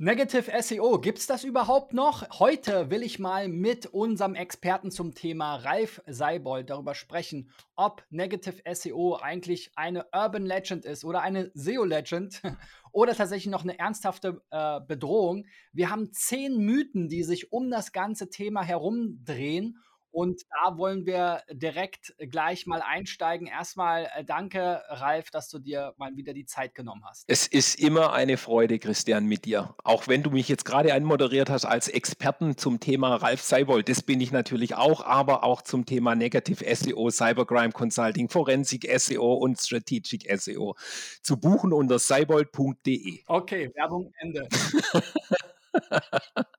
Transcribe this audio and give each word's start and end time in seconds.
Negative 0.00 0.52
SEO, 0.62 1.00
gibt 1.00 1.18
es 1.18 1.26
das 1.26 1.42
überhaupt 1.42 1.92
noch? 1.92 2.38
Heute 2.38 2.88
will 2.88 3.02
ich 3.02 3.18
mal 3.18 3.48
mit 3.48 3.86
unserem 3.86 4.36
Experten 4.36 4.92
zum 4.92 5.12
Thema 5.12 5.56
Ralf 5.56 6.00
Seibold 6.06 6.70
darüber 6.70 6.94
sprechen, 6.94 7.50
ob 7.74 8.04
Negative 8.08 8.62
SEO 8.72 9.16
eigentlich 9.16 9.72
eine 9.74 10.06
Urban 10.14 10.46
Legend 10.46 10.84
ist 10.84 11.04
oder 11.04 11.22
eine 11.22 11.50
SEO 11.54 11.82
Legend 11.82 12.40
oder 12.92 13.12
tatsächlich 13.16 13.50
noch 13.50 13.64
eine 13.64 13.76
ernsthafte 13.76 14.40
äh, 14.50 14.80
Bedrohung. 14.86 15.46
Wir 15.72 15.90
haben 15.90 16.12
zehn 16.12 16.58
Mythen, 16.58 17.08
die 17.08 17.24
sich 17.24 17.52
um 17.52 17.68
das 17.68 17.90
ganze 17.90 18.30
Thema 18.30 18.62
herumdrehen 18.62 19.80
und 20.18 20.42
da 20.50 20.76
wollen 20.76 21.06
wir 21.06 21.44
direkt 21.52 22.12
gleich 22.18 22.66
mal 22.66 22.82
einsteigen. 22.82 23.46
Erstmal 23.46 24.10
äh, 24.16 24.24
danke, 24.24 24.82
Ralf, 24.88 25.30
dass 25.30 25.48
du 25.48 25.60
dir 25.60 25.94
mal 25.96 26.16
wieder 26.16 26.32
die 26.32 26.44
Zeit 26.44 26.74
genommen 26.74 27.04
hast. 27.08 27.22
Es 27.28 27.46
ist 27.46 27.78
immer 27.78 28.12
eine 28.12 28.36
Freude, 28.36 28.80
Christian, 28.80 29.26
mit 29.26 29.44
dir. 29.44 29.76
Auch 29.84 30.08
wenn 30.08 30.24
du 30.24 30.30
mich 30.30 30.48
jetzt 30.48 30.64
gerade 30.64 30.92
anmoderiert 30.92 31.50
hast 31.50 31.66
als 31.66 31.86
Experten 31.86 32.56
zum 32.56 32.80
Thema 32.80 33.14
Ralf 33.14 33.42
Seibold, 33.42 33.88
das 33.88 34.02
bin 34.02 34.20
ich 34.20 34.32
natürlich 34.32 34.74
auch, 34.74 35.02
aber 35.02 35.44
auch 35.44 35.62
zum 35.62 35.86
Thema 35.86 36.16
Negative 36.16 36.64
SEO, 36.74 37.10
Cybercrime 37.10 37.70
Consulting, 37.70 38.28
Forensik 38.28 38.90
SEO 38.98 39.34
und 39.34 39.60
Strategic 39.60 40.26
SEO. 40.36 40.74
Zu 41.22 41.36
buchen 41.36 41.72
unter 41.72 42.00
seibold.de. 42.00 43.20
Okay, 43.28 43.70
Werbung 43.76 44.12
Ende. 44.18 44.48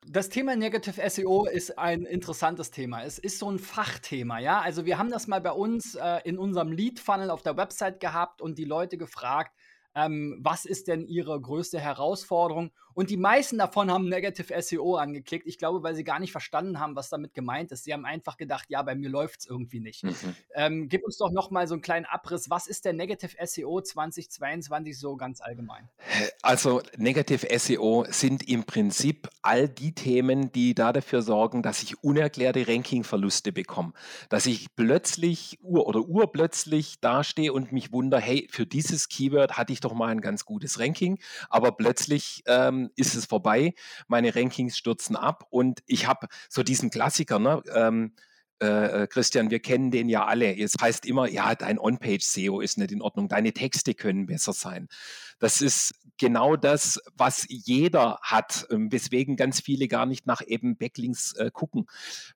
das 0.06 0.30
Thema 0.30 0.56
Negative 0.56 1.10
SEO 1.10 1.46
ist 1.46 1.78
ein 1.78 2.06
interessantes 2.06 2.72
Thema. 2.72 3.04
Es 3.04 3.20
ist 3.20 3.40
so 3.40 3.50
ein 3.50 3.60
Fachthema, 3.60 4.40
ja. 4.40 4.62
Also 4.62 4.86
wir 4.86 4.98
haben 4.98 5.12
das 5.12 5.28
mal 5.28 5.42
bei 5.42 5.52
uns 5.52 5.96
äh, 5.96 6.20
in 6.24 6.38
unserem 6.38 6.72
Lead-Funnel 6.72 7.30
auf 7.30 7.42
der 7.42 7.58
Website 7.58 8.00
gehabt 8.00 8.42
und 8.42 8.58
die 8.58 8.66
Leute 8.66 8.98
gefragt, 8.98 9.54
ähm, 9.96 10.40
was 10.42 10.66
ist 10.66 10.88
denn 10.88 11.06
ihre 11.06 11.40
größte 11.40 11.80
Herausforderung? 11.80 12.72
Und 12.94 13.10
die 13.10 13.18
meisten 13.18 13.58
davon 13.58 13.92
haben 13.92 14.10
Negative 14.10 14.62
SEO 14.62 14.96
angeklickt. 14.96 15.48
Ich 15.48 15.58
glaube, 15.58 15.84
weil 15.84 15.96
sie 15.96 16.04
gar 16.04 16.20
nicht 16.20 16.32
verstanden 16.32 16.80
haben, 16.80 16.96
was 16.96 17.10
damit 17.10 17.34
gemeint 17.34 17.72
ist. 17.72 17.84
Sie 17.84 17.94
haben 17.94 18.06
einfach 18.06 18.38
gedacht, 18.38 18.66
ja, 18.70 18.82
bei 18.82 18.96
mir 18.96 19.10
läuft 19.10 19.42
es 19.42 19.46
irgendwie 19.46 19.80
nicht. 19.80 20.04
Mhm. 20.04 20.36
Ähm, 20.56 20.90
gib 20.90 21.04
uns 21.04 21.18
doch 21.18 21.32
noch 21.32 21.52
mal 21.52 21.68
so 21.68 21.76
einen 21.76 21.82
kleinen 21.82 22.06
Abriss. 22.06 22.50
Was 22.50 22.68
ist 22.68 22.86
der 22.86 22.94
Negative 22.94 23.36
SEO 23.46 23.82
2022 23.82 24.98
so 24.98 25.16
ganz 25.16 25.42
allgemein? 25.42 25.90
Also 26.42 26.82
Negative 26.98 27.48
SEO 27.58 28.06
sind 28.10 28.48
im 28.48 28.64
Prinzip 28.64 29.30
all 29.42 29.70
die 29.70 29.94
Themen, 29.94 30.52
die 30.52 30.74
da 30.74 30.94
dafür 30.94 31.22
sorgen, 31.22 31.64
dass 31.64 31.84
ich 31.84 32.04
unerklärte 32.04 32.68
Rankingverluste 32.68 33.52
bekomme. 33.52 33.94
Dass 34.30 34.46
ich 34.46 34.76
plötzlich 34.76 35.60
ur 35.62 35.88
oder 35.88 36.02
urplötzlich 36.02 37.00
dastehe 37.00 37.54
und 37.54 37.72
mich 37.72 37.92
wundere, 37.92 38.22
hey, 38.22 38.48
für 38.50 38.66
dieses 38.66 39.10
Keyword 39.10 39.58
hatte 39.58 39.74
ich 39.74 39.80
doch 39.80 39.94
mal 39.94 40.08
ein 40.08 40.22
ganz 40.22 40.46
gutes 40.46 40.80
Ranking, 40.80 41.20
aber 41.50 41.72
plötzlich 41.72 42.44
ähm, 42.48 42.89
ist 42.96 43.16
es 43.16 43.26
vorbei, 43.26 43.74
meine 44.08 44.36
Rankings 44.36 44.78
stürzen 44.78 45.16
ab 45.16 45.46
und 45.50 45.82
ich 45.86 46.08
habe 46.08 46.28
so 46.50 46.64
diesen 46.64 46.90
Klassiker, 46.90 47.40
ne? 47.40 47.62
Ähm, 47.74 48.14
äh, 48.60 49.08
Christian, 49.08 49.50
wir 49.52 49.60
kennen 49.60 49.90
den 49.90 50.10
ja 50.10 50.26
alle. 50.26 50.58
Es 50.58 50.74
heißt 50.80 51.06
immer, 51.06 51.30
ja, 51.30 51.56
dein 51.56 51.80
On-Page-SEO 51.80 52.60
ist 52.60 52.78
nicht 52.78 52.92
in 52.92 53.02
Ordnung, 53.02 53.30
deine 53.30 53.54
Texte 53.54 53.94
können 53.94 54.26
besser 54.26 54.54
sein. 54.54 54.90
Das 55.40 55.62
ist 55.62 55.94
genau 56.18 56.58
das, 56.58 57.00
was 57.16 57.46
jeder 57.48 58.20
hat, 58.22 58.68
ähm, 58.70 58.92
weswegen 58.92 59.38
ganz 59.38 59.62
viele 59.62 59.88
gar 59.88 60.06
nicht 60.06 60.28
nach 60.28 60.42
eben 60.46 60.76
Backlinks 60.78 61.34
äh, 61.38 61.50
gucken. 61.52 61.86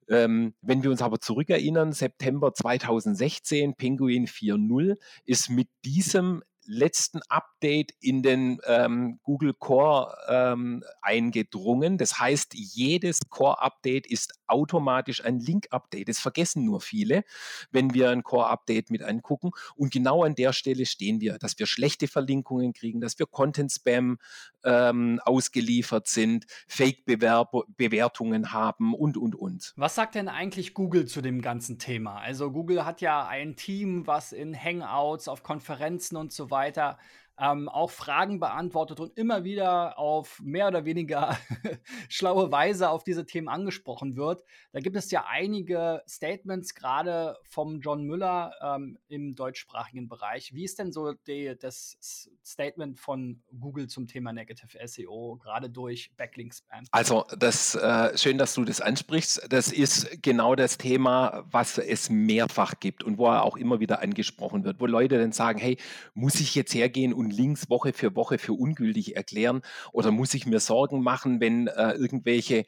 Ähm, 0.07 0.53
wenn 0.61 0.83
wir 0.83 0.91
uns 0.91 1.01
aber 1.01 1.19
zurückerinnern, 1.19 1.91
September 1.91 2.53
2016, 2.53 3.75
Penguin 3.75 4.25
4.0 4.25 4.95
ist 5.25 5.49
mit 5.49 5.67
diesem 5.83 6.41
letzten 6.65 7.21
Update 7.29 7.93
in 7.99 8.23
den 8.23 8.59
ähm, 8.65 9.19
Google 9.23 9.53
Core 9.53 10.15
ähm, 10.27 10.83
eingedrungen. 11.01 11.97
Das 11.97 12.19
heißt, 12.19 12.53
jedes 12.53 13.19
Core-Update 13.29 14.07
ist 14.07 14.33
automatisch 14.47 15.23
ein 15.23 15.39
Link-Update. 15.39 16.09
Das 16.09 16.19
vergessen 16.19 16.65
nur 16.65 16.81
viele, 16.81 17.23
wenn 17.71 17.93
wir 17.93 18.09
ein 18.09 18.23
Core-Update 18.23 18.91
mit 18.91 19.03
angucken. 19.03 19.51
Und 19.75 19.91
genau 19.91 20.23
an 20.23 20.35
der 20.35 20.53
Stelle 20.53 20.85
stehen 20.85 21.21
wir, 21.21 21.37
dass 21.37 21.57
wir 21.59 21.65
schlechte 21.65 22.07
Verlinkungen 22.07 22.73
kriegen, 22.73 23.01
dass 23.01 23.17
wir 23.19 23.25
Content-Spam 23.25 24.17
ähm, 24.63 25.19
ausgeliefert 25.25 26.07
sind, 26.07 26.45
Fake-Bewertungen 26.67 28.53
haben 28.53 28.93
und, 28.93 29.17
und, 29.17 29.35
und. 29.35 29.73
Was 29.75 29.95
sagt 29.95 30.15
denn 30.15 30.27
eigentlich 30.27 30.73
Google 30.73 31.05
zu 31.05 31.21
dem 31.21 31.41
ganzen 31.41 31.79
Thema? 31.79 32.17
Also 32.17 32.51
Google 32.51 32.85
hat 32.85 33.01
ja 33.01 33.25
ein 33.27 33.55
Team, 33.55 34.07
was 34.07 34.31
in 34.31 34.55
Hangouts, 34.55 35.27
auf 35.27 35.43
Konferenzen 35.43 36.15
und 36.15 36.31
so 36.31 36.49
weiter 36.53 36.97
ähm, 37.39 37.67
auch 37.67 37.89
Fragen 37.89 38.39
beantwortet 38.39 38.99
und 38.99 39.17
immer 39.17 39.43
wieder 39.43 39.97
auf 39.97 40.39
mehr 40.43 40.67
oder 40.67 40.85
weniger 40.85 41.37
schlaue 42.09 42.51
Weise 42.51 42.89
auf 42.89 43.03
diese 43.03 43.25
Themen 43.25 43.49
angesprochen 43.49 44.15
wird. 44.15 44.43
Da 44.71 44.79
gibt 44.79 44.95
es 44.95 45.09
ja 45.09 45.25
einige 45.27 46.03
Statements, 46.07 46.75
gerade 46.75 47.37
vom 47.43 47.79
John 47.79 48.03
Müller 48.03 48.53
ähm, 48.61 48.99
im 49.07 49.35
deutschsprachigen 49.35 50.07
Bereich. 50.07 50.53
Wie 50.53 50.63
ist 50.63 50.77
denn 50.77 50.91
so 50.91 51.13
die, 51.27 51.55
das 51.59 51.97
Statement 52.45 52.99
von 52.99 53.41
Google 53.59 53.87
zum 53.87 54.07
Thema 54.07 54.31
Negative 54.31 54.77
SEO, 54.87 55.39
gerade 55.41 55.69
durch 55.69 56.11
Backlink-Spam? 56.17 56.85
Also, 56.91 57.25
das 57.37 57.73
äh, 57.75 58.15
schön, 58.17 58.37
dass 58.37 58.53
du 58.53 58.63
das 58.63 58.79
ansprichst. 58.79 59.47
Das 59.49 59.71
ist 59.71 60.21
genau 60.21 60.55
das 60.55 60.77
Thema, 60.77 61.45
was 61.49 61.77
es 61.77 62.09
mehrfach 62.09 62.79
gibt 62.79 63.03
und 63.03 63.17
wo 63.17 63.27
er 63.27 63.43
auch 63.43 63.57
immer 63.57 63.79
wieder 63.79 64.01
angesprochen 64.01 64.63
wird, 64.63 64.79
wo 64.79 64.85
Leute 64.85 65.17
dann 65.17 65.31
sagen, 65.31 65.59
hey, 65.59 65.77
muss 66.13 66.39
ich 66.39 66.53
jetzt 66.55 66.73
hergehen 66.73 67.13
und 67.13 67.22
und 67.25 67.33
Links 67.33 67.69
Woche 67.69 67.93
für 67.93 68.15
Woche 68.15 68.37
für 68.37 68.53
ungültig 68.53 69.15
erklären? 69.15 69.61
Oder 69.91 70.11
muss 70.11 70.33
ich 70.33 70.45
mir 70.45 70.59
Sorgen 70.59 71.01
machen, 71.01 71.39
wenn 71.39 71.67
äh, 71.67 71.93
irgendwelche 71.93 72.65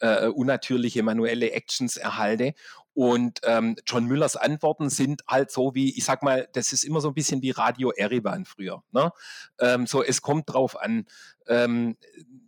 äh, 0.00 0.26
unnatürliche 0.28 1.02
manuelle 1.02 1.52
Actions 1.52 1.96
erhalte? 1.96 2.54
Und 2.98 3.42
ähm, 3.44 3.76
John 3.86 4.06
Müllers 4.06 4.34
Antworten 4.34 4.90
sind 4.90 5.22
halt 5.28 5.52
so 5.52 5.72
wie, 5.72 5.96
ich 5.96 6.04
sag 6.04 6.24
mal, 6.24 6.48
das 6.52 6.72
ist 6.72 6.82
immer 6.82 7.00
so 7.00 7.06
ein 7.06 7.14
bisschen 7.14 7.42
wie 7.42 7.52
Radio 7.52 7.92
Erivan 7.92 8.44
früher. 8.44 8.82
Ne? 8.90 9.12
Ähm, 9.60 9.86
so, 9.86 10.02
es 10.02 10.20
kommt 10.20 10.52
drauf 10.52 10.76
an. 10.76 11.06
Ähm, 11.46 11.96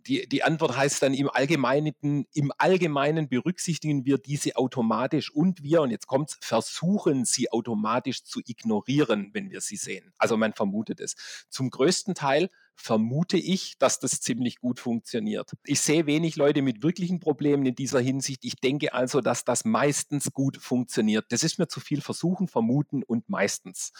die, 0.05 0.27
die 0.27 0.43
Antwort 0.43 0.75
heißt 0.75 1.03
dann 1.03 1.13
im 1.13 1.29
Allgemeinen, 1.29 2.27
im 2.33 2.51
Allgemeinen 2.57 3.29
berücksichtigen 3.29 4.03
wir 4.03 4.17
diese 4.17 4.57
automatisch 4.57 5.33
und 5.33 5.63
wir, 5.63 5.83
und 5.83 5.91
jetzt 5.91 6.07
kommt's, 6.07 6.37
versuchen 6.41 7.23
sie 7.23 7.49
automatisch 7.49 8.25
zu 8.25 8.41
ignorieren, 8.45 9.29
wenn 9.31 9.51
wir 9.51 9.61
sie 9.61 9.77
sehen. 9.77 10.11
Also 10.17 10.35
man 10.35 10.51
vermutet 10.51 10.99
es. 10.99 11.15
Zum 11.47 11.69
größten 11.69 12.13
Teil 12.13 12.49
vermute 12.81 13.37
ich, 13.37 13.77
dass 13.77 13.99
das 13.99 14.19
ziemlich 14.21 14.59
gut 14.59 14.79
funktioniert. 14.79 15.51
Ich 15.63 15.81
sehe 15.81 16.05
wenig 16.05 16.35
Leute 16.35 16.61
mit 16.61 16.83
wirklichen 16.83 17.19
Problemen 17.19 17.65
in 17.65 17.75
dieser 17.75 17.99
Hinsicht. 17.99 18.43
Ich 18.43 18.55
denke 18.55 18.93
also, 18.93 19.21
dass 19.21 19.45
das 19.45 19.65
meistens 19.65 20.31
gut 20.33 20.57
funktioniert. 20.57 21.25
Das 21.29 21.43
ist 21.43 21.59
mir 21.59 21.67
zu 21.67 21.79
viel 21.79 22.01
versuchen, 22.01 22.47
vermuten 22.47 23.03
und 23.03 23.29
meistens. 23.29 23.91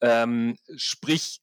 Ähm, 0.00 0.56
sprich, 0.76 1.40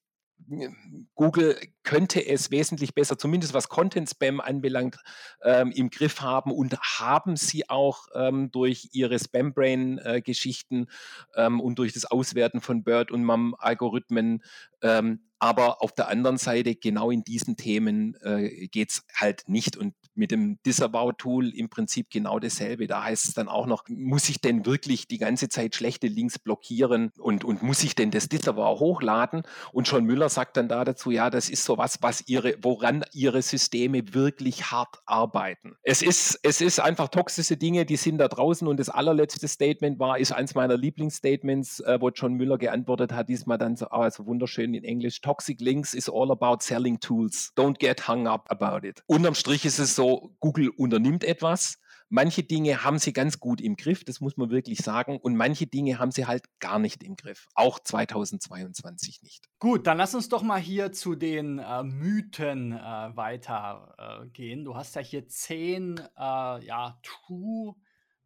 Google 1.15 1.59
könnte 1.83 2.25
es 2.25 2.51
wesentlich 2.51 2.93
besser, 2.93 3.17
zumindest 3.17 3.53
was 3.53 3.69
Content 3.69 4.09
Spam 4.09 4.39
anbelangt, 4.39 4.97
ähm, 5.43 5.71
im 5.71 5.89
Griff 5.89 6.21
haben 6.21 6.51
und 6.51 6.77
haben 6.79 7.35
sie 7.35 7.69
auch 7.69 8.07
ähm, 8.15 8.51
durch 8.51 8.89
ihre 8.93 9.19
Spam 9.19 9.53
Brain 9.53 9.99
äh, 9.99 10.21
Geschichten 10.21 10.87
ähm, 11.35 11.59
und 11.59 11.79
durch 11.79 11.93
das 11.93 12.05
Auswerten 12.05 12.61
von 12.61 12.83
Bird 12.83 13.11
und 13.11 13.23
Mum 13.23 13.55
Algorithmen 13.57 14.43
ähm, 14.81 15.21
aber 15.43 15.81
auf 15.81 15.91
der 15.91 16.07
anderen 16.07 16.37
Seite, 16.37 16.73
genau 16.73 17.11
in 17.11 17.25
diesen 17.25 17.57
Themen 17.57 18.15
äh, 18.21 18.69
geht 18.69 18.91
es 18.91 19.05
halt 19.13 19.43
nicht. 19.47 19.75
Und 19.75 19.93
mit 20.15 20.31
dem 20.31 20.59
Disavow-Tool 20.65 21.49
im 21.49 21.69
Prinzip 21.69 22.09
genau 22.09 22.39
dasselbe. 22.39 22.87
Da 22.87 23.03
heißt 23.03 23.27
es 23.27 23.33
dann 23.33 23.47
auch 23.47 23.65
noch, 23.65 23.83
muss 23.89 24.29
ich 24.29 24.41
denn 24.41 24.65
wirklich 24.65 25.07
die 25.07 25.17
ganze 25.17 25.49
Zeit 25.49 25.75
schlechte 25.75 26.07
Links 26.07 26.39
blockieren 26.39 27.11
und, 27.17 27.43
und 27.43 27.63
muss 27.63 27.83
ich 27.83 27.95
denn 27.95 28.11
das 28.11 28.29
Disavow 28.29 28.79
hochladen? 28.79 29.43
Und 29.71 29.87
John 29.89 30.05
Müller 30.05 30.29
sagt 30.29 30.57
dann 30.57 30.67
da 30.67 30.83
dazu, 30.83 31.11
ja, 31.11 31.29
das 31.29 31.49
ist 31.49 31.65
sowas, 31.65 31.99
was 32.01 32.27
ihre, 32.27 32.55
woran 32.61 33.03
ihre 33.13 33.41
Systeme 33.41 34.13
wirklich 34.13 34.71
hart 34.71 35.01
arbeiten. 35.05 35.75
Es 35.83 36.01
ist, 36.01 36.39
es 36.43 36.61
ist 36.61 36.79
einfach 36.79 37.09
toxische 37.09 37.57
Dinge, 37.57 37.85
die 37.85 37.97
sind 37.97 38.17
da 38.17 38.27
draußen. 38.27 38.67
Und 38.67 38.79
das 38.79 38.89
allerletzte 38.89 39.47
Statement 39.47 39.99
war, 39.99 40.17
ist 40.17 40.31
eins 40.31 40.55
meiner 40.55 40.77
Lieblingsstatements, 40.77 41.79
äh, 41.81 41.99
wo 41.99 42.09
John 42.09 42.33
Müller 42.33 42.57
geantwortet 42.57 43.13
hat, 43.13 43.29
diesmal 43.29 43.57
dann 43.57 43.75
so, 43.75 43.87
also 43.87 44.25
wunderschön 44.25 44.73
in 44.73 44.83
Englisch, 44.83 45.21
toxic 45.21 45.59
links 45.61 45.93
is 45.93 46.09
all 46.09 46.31
about 46.31 46.57
selling 46.61 46.99
tools. 46.99 47.51
Don't 47.55 47.79
get 47.79 48.07
hung 48.07 48.27
up 48.27 48.45
about 48.49 48.85
it. 48.87 49.03
Unterm 49.07 49.35
Strich 49.35 49.65
ist 49.65 49.79
es 49.79 49.95
so, 49.95 50.02
Google 50.39 50.69
unternimmt 50.69 51.23
etwas. 51.23 51.79
Manche 52.09 52.43
Dinge 52.43 52.83
haben 52.83 52.99
sie 52.99 53.11
ganz 53.11 53.39
gut 53.39 53.59
im 53.59 53.75
Griff, 53.75 54.03
das 54.05 54.21
muss 54.21 54.37
man 54.37 54.51
wirklich 54.51 54.79
sagen. 54.79 55.17
Und 55.17 55.35
manche 55.35 55.65
Dinge 55.65 55.97
haben 55.97 56.11
sie 56.11 56.27
halt 56.27 56.45
gar 56.59 56.77
nicht 56.77 57.01
im 57.01 57.15
Griff. 57.15 57.47
Auch 57.55 57.79
2022 57.79 59.23
nicht. 59.23 59.45
Gut, 59.57 59.87
dann 59.87 59.97
lass 59.97 60.13
uns 60.13 60.29
doch 60.29 60.43
mal 60.43 60.59
hier 60.59 60.91
zu 60.91 61.15
den 61.15 61.57
äh, 61.57 61.81
Mythen 61.81 62.73
äh, 62.73 62.77
weitergehen. 63.15 64.59
Äh, 64.59 64.63
du 64.63 64.75
hast 64.75 64.95
ja 64.95 65.01
hier 65.01 65.27
zehn 65.27 65.97
äh, 65.97 66.65
ja, 66.65 66.99
True 67.01 67.73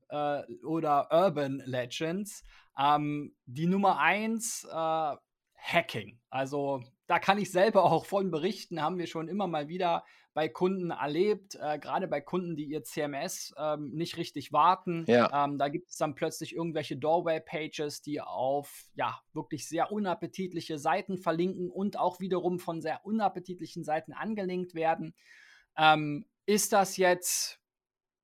äh, 0.10 0.42
oder 0.66 1.08
Urban 1.12 1.64
Legends. 1.66 2.44
Ähm, 2.78 3.36
die 3.46 3.68
Nummer 3.68 4.00
eins, 4.00 4.68
äh, 4.70 5.16
Hacking. 5.58 6.20
Also 6.30 6.84
da 7.08 7.20
kann 7.20 7.38
ich 7.38 7.52
selber 7.52 7.84
auch 7.92 8.06
von 8.06 8.32
berichten, 8.32 8.82
haben 8.82 8.98
wir 8.98 9.08
schon 9.08 9.28
immer 9.28 9.48
mal 9.48 9.68
wieder 9.68 10.04
bei 10.38 10.50
Kunden 10.50 10.92
erlebt, 10.92 11.58
äh, 11.60 11.80
gerade 11.80 12.08
bei 12.08 12.22
Kunden, 12.22 12.56
die 12.56 12.66
ihr 12.66 12.84
CMS 12.84 13.56
ähm, 13.58 13.90
nicht 13.90 14.18
richtig 14.18 14.54
warten. 14.54 15.04
Ja. 15.08 15.46
Ähm, 15.46 15.58
da 15.58 15.68
gibt 15.68 15.90
es 15.90 15.98
dann 15.98 16.14
plötzlich 16.14 16.56
irgendwelche 16.56 16.96
Doorway-Pages, 16.96 18.04
die 18.04 18.22
auf 18.22 18.84
ja 18.94 19.20
wirklich 19.34 19.68
sehr 19.68 19.92
unappetitliche 19.92 20.78
Seiten 20.78 21.18
verlinken 21.18 21.72
und 21.72 21.98
auch 21.98 22.20
wiederum 22.20 22.60
von 22.60 22.82
sehr 22.82 23.04
unappetitlichen 23.04 23.84
Seiten 23.84 24.14
angelinkt 24.14 24.76
werden. 24.76 25.16
Ähm, 25.76 26.28
ist 26.46 26.72
das 26.72 26.98
jetzt 26.98 27.60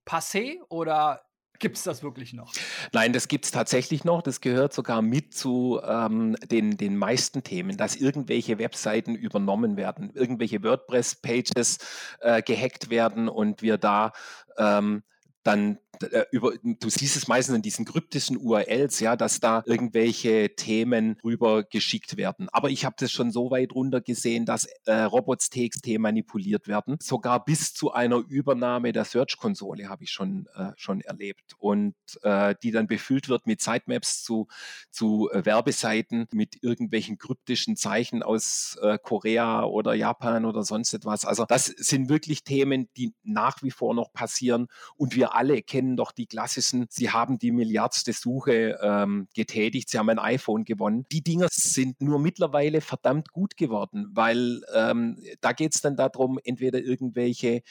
passé 0.06 0.62
oder 0.70 1.26
Gibt 1.64 1.78
es 1.78 1.84
das 1.84 2.04
wirklich 2.04 2.34
noch? 2.34 2.52
Nein, 2.92 3.14
das 3.14 3.30
gibt 3.30 3.46
es 3.46 3.52
tatsächlich 3.52 4.04
noch. 4.04 4.22
Das 4.22 4.42
gehört 4.42 4.74
sogar 4.74 5.02
mit 5.02 5.34
zu 5.34 5.80
ähm, 5.82 6.36
den, 6.52 6.76
den 6.76 6.98
meisten 6.98 7.42
Themen, 7.42 7.78
dass 7.78 7.96
irgendwelche 7.96 8.60
Webseiten 8.60 9.16
übernommen 9.16 9.78
werden, 9.78 10.12
irgendwelche 10.14 10.62
WordPress-Pages 10.62 11.78
äh, 12.20 12.42
gehackt 12.42 12.90
werden 12.90 13.30
und 13.30 13.62
wir 13.62 13.78
da 13.78 14.12
ähm, 14.58 15.04
dann 15.44 15.80
äh, 16.02 16.26
über, 16.32 16.54
du 16.64 16.90
siehst 16.90 17.16
es 17.16 17.28
meistens 17.28 17.56
in 17.56 17.62
diesen 17.62 17.86
kryptischen 17.86 18.38
URLs, 18.38 19.00
ja, 19.00 19.16
dass 19.16 19.40
da 19.40 19.64
irgendwelche 19.66 20.56
Themen 20.56 21.18
rüber 21.24 21.64
geschickt 21.64 22.18
werden. 22.18 22.50
Aber 22.52 22.70
ich 22.70 22.86
habe 22.86 22.96
das 22.98 23.12
schon 23.12 23.32
so 23.32 23.52
weit 23.52 23.74
runter 23.74 24.02
gesehen, 24.02 24.46
dass 24.46 24.66
äh, 24.86 24.94
Robots.txt 24.94 26.00
manipuliert 26.00 26.68
werden. 26.68 26.98
Sogar 27.02 27.44
bis 27.46 27.74
zu 27.74 27.94
einer 27.94 28.18
Übernahme 28.18 28.92
der 28.92 29.06
Search-Konsole 29.06 29.90
habe 29.90 30.04
ich 30.04 30.12
schon, 30.12 30.48
äh, 30.56 30.72
schon 30.76 31.02
erlebt. 31.02 31.54
Und 31.58 31.96
äh, 32.24 32.56
die 32.64 32.72
dann 32.72 32.88
befüllt 32.88 33.30
wird 33.30 33.46
mit 33.46 33.62
Sitemaps 33.62 34.24
zu, 34.24 34.48
zu 34.92 35.30
äh, 35.32 35.46
Werbeseiten 35.46 36.28
mit 36.32 36.64
irgendwelchen 36.64 37.18
kryptischen 37.18 37.76
Zeichen 37.76 38.24
aus 38.24 38.78
äh, 38.82 38.98
Korea 39.02 39.64
oder 39.64 39.94
Japan 39.94 40.46
oder 40.46 40.64
sonst 40.64 40.94
etwas. 40.94 41.26
Also 41.26 41.46
das 41.46 41.66
sind 41.66 42.10
wirklich 42.10 42.44
Themen, 42.44 42.90
die 42.98 43.14
nach 43.24 43.62
wie 43.62 43.72
vor 43.72 43.94
noch 43.94 44.12
passieren 44.14 44.68
und 44.96 45.16
wir 45.16 45.33
alle 45.34 45.62
kennen 45.62 45.96
doch 45.98 46.12
die 46.12 46.26
klassischen, 46.26 46.86
sie 46.90 47.10
haben 47.10 47.40
die 47.40 47.52
milliardste 47.52 48.14
Suche 48.14 48.78
ähm, 48.82 49.28
getätigt, 49.36 49.90
sie 49.90 49.98
haben 49.98 50.10
ein 50.10 50.20
iPhone 50.20 50.66
gewonnen. 50.66 51.06
Die 51.12 51.24
Dinger 51.24 51.48
sind 51.52 52.02
nur 52.02 52.20
mittlerweile 52.20 52.82
verdammt 52.82 53.32
gut 53.32 53.58
geworden, 53.58 54.08
weil 54.12 54.62
ähm, 54.76 55.18
da 55.42 55.52
geht 55.54 55.76
es 55.76 55.82
dann 55.82 55.96
darum, 55.96 56.40
entweder 56.44 56.80
irgendwelche 56.80 57.64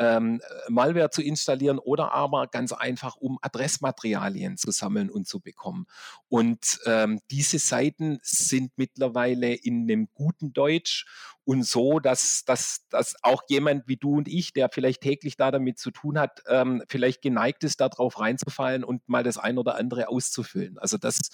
ähm, 0.00 0.40
Malware 0.68 1.10
zu 1.10 1.22
installieren 1.22 1.78
oder 1.78 2.12
aber 2.12 2.46
ganz 2.46 2.72
einfach, 2.72 3.16
um 3.16 3.38
Adressmaterialien 3.42 4.56
zu 4.56 4.70
sammeln 4.70 5.10
und 5.10 5.28
zu 5.28 5.40
bekommen. 5.40 5.86
Und 6.28 6.80
ähm, 6.86 7.20
diese 7.30 7.58
Seiten 7.58 8.18
sind 8.22 8.72
mittlerweile 8.76 9.52
in 9.52 9.82
einem 9.82 10.08
guten 10.14 10.54
Deutsch 10.54 11.04
und 11.44 11.66
so, 11.66 12.00
dass, 12.00 12.44
dass, 12.46 12.86
dass 12.88 13.16
auch 13.22 13.42
jemand 13.48 13.88
wie 13.88 13.96
du 13.96 14.16
und 14.16 14.28
ich, 14.28 14.52
der 14.54 14.70
vielleicht 14.70 15.02
täglich 15.02 15.36
da 15.36 15.50
damit 15.50 15.78
zu 15.78 15.90
tun 15.90 16.18
hat, 16.18 16.42
ähm, 16.46 16.82
vielleicht 16.88 17.20
geneigt 17.20 17.62
ist, 17.64 17.80
darauf 17.80 18.20
reinzufallen 18.20 18.84
und 18.84 19.06
mal 19.08 19.22
das 19.22 19.36
ein 19.36 19.58
oder 19.58 19.74
andere 19.74 20.08
auszufüllen. 20.08 20.78
Also 20.78 20.96
das 20.96 21.30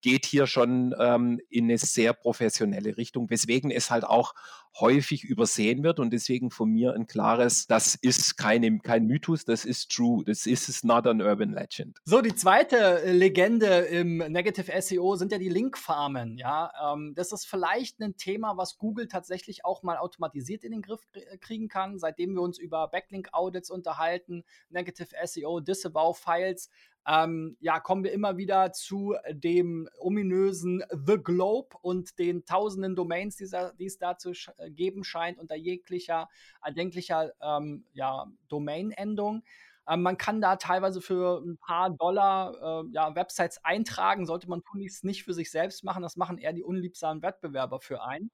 geht 0.00 0.26
hier 0.26 0.46
schon 0.46 0.94
ähm, 0.98 1.40
in 1.50 1.64
eine 1.64 1.78
sehr 1.78 2.14
professionelle 2.14 2.96
Richtung, 2.96 3.30
weswegen 3.30 3.70
es 3.70 3.90
halt 3.90 4.04
auch 4.04 4.34
häufig 4.80 5.24
übersehen 5.24 5.82
wird 5.82 6.00
und 6.00 6.12
deswegen 6.12 6.50
von 6.50 6.70
mir 6.70 6.94
ein 6.94 7.06
klares, 7.06 7.66
das 7.66 7.94
ist 7.94 8.36
keine, 8.36 8.78
kein 8.78 9.06
Mythos, 9.06 9.44
das 9.44 9.64
ist 9.64 9.90
true, 9.90 10.24
das 10.24 10.46
ist 10.46 10.84
not 10.84 11.06
an 11.06 11.20
urban 11.20 11.52
legend. 11.52 11.98
So, 12.04 12.20
die 12.20 12.34
zweite 12.34 13.02
äh, 13.02 13.12
Legende 13.12 13.66
im 13.66 14.18
Negative 14.18 14.70
SEO 14.80 15.16
sind 15.16 15.32
ja 15.32 15.38
die 15.38 15.48
Linkfarmen, 15.48 16.38
ja. 16.38 16.70
Ähm, 16.92 17.14
das 17.14 17.32
ist 17.32 17.46
vielleicht 17.46 18.00
ein 18.00 18.16
Thema, 18.16 18.56
was 18.56 18.78
Google 18.78 19.08
tatsächlich 19.08 19.64
auch 19.64 19.82
mal 19.82 19.96
automatisiert 19.96 20.64
in 20.64 20.72
den 20.72 20.82
Griff 20.82 21.00
äh, 21.12 21.38
kriegen 21.38 21.68
kann, 21.68 21.98
seitdem 21.98 22.34
wir 22.34 22.42
uns 22.42 22.58
über 22.58 22.88
Backlink-Audits 22.88 23.70
unterhalten, 23.70 24.44
Negative 24.70 25.08
SEO, 25.24 25.60
Disavow-Files, 25.60 26.70
ähm, 27.08 27.56
ja, 27.60 27.80
kommen 27.80 28.04
wir 28.04 28.12
immer 28.12 28.36
wieder 28.36 28.72
zu 28.72 29.14
dem 29.30 29.88
ominösen 29.98 30.84
The 30.90 31.16
Globe 31.16 31.76
und 31.80 32.18
den 32.18 32.44
tausenden 32.44 32.96
Domains, 32.96 33.36
die, 33.36 33.44
es 33.44 33.98
da 33.98 34.18
zu 34.18 34.32
äh, 34.58 34.70
geben 34.70 35.04
scheint, 35.04 35.38
unter 35.38 35.56
jeglicher 35.56 36.28
erdenklicher 36.62 37.32
ähm, 37.40 37.86
ja, 37.94 38.26
Domain-Endung. 38.48 39.42
Ähm, 39.88 40.02
man 40.02 40.18
kann 40.18 40.42
da 40.42 40.56
teilweise 40.56 41.00
für 41.00 41.42
ein 41.42 41.56
paar 41.56 41.88
Dollar 41.90 42.84
äh, 42.84 42.90
ja, 42.92 43.14
Websites 43.14 43.64
eintragen, 43.64 44.26
sollte 44.26 44.50
man 44.50 44.62
tunlichst 44.62 45.04
nicht 45.04 45.24
für 45.24 45.32
sich 45.32 45.50
selbst 45.50 45.84
machen. 45.84 46.02
Das 46.02 46.16
machen 46.16 46.36
eher 46.36 46.52
die 46.52 46.62
unliebsamen 46.62 47.22
Wettbewerber 47.22 47.80
für 47.80 48.02
einen. 48.02 48.30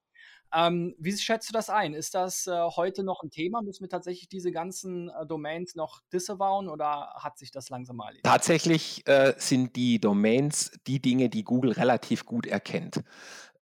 Ähm, 0.53 0.95
wie 0.97 1.15
schätzt 1.17 1.49
du 1.49 1.53
das 1.53 1.69
ein? 1.69 1.93
Ist 1.93 2.15
das 2.15 2.47
äh, 2.47 2.51
heute 2.51 3.03
noch 3.03 3.23
ein 3.23 3.29
Thema? 3.29 3.61
Müssen 3.61 3.83
wir 3.83 3.89
tatsächlich 3.89 4.29
diese 4.29 4.51
ganzen 4.51 5.09
äh, 5.09 5.25
Domains 5.25 5.75
noch 5.75 6.01
disavowen 6.13 6.69
oder 6.69 7.13
hat 7.17 7.37
sich 7.37 7.51
das 7.51 7.69
langsam 7.69 7.97
mal 7.97 8.05
erledigt? 8.05 8.25
Tatsächlich 8.25 9.05
äh, 9.07 9.33
sind 9.37 9.75
die 9.75 9.99
Domains 9.99 10.71
die 10.87 11.01
Dinge, 11.01 11.29
die 11.29 11.43
Google 11.43 11.71
relativ 11.71 12.25
gut 12.25 12.45
erkennt. 12.45 13.03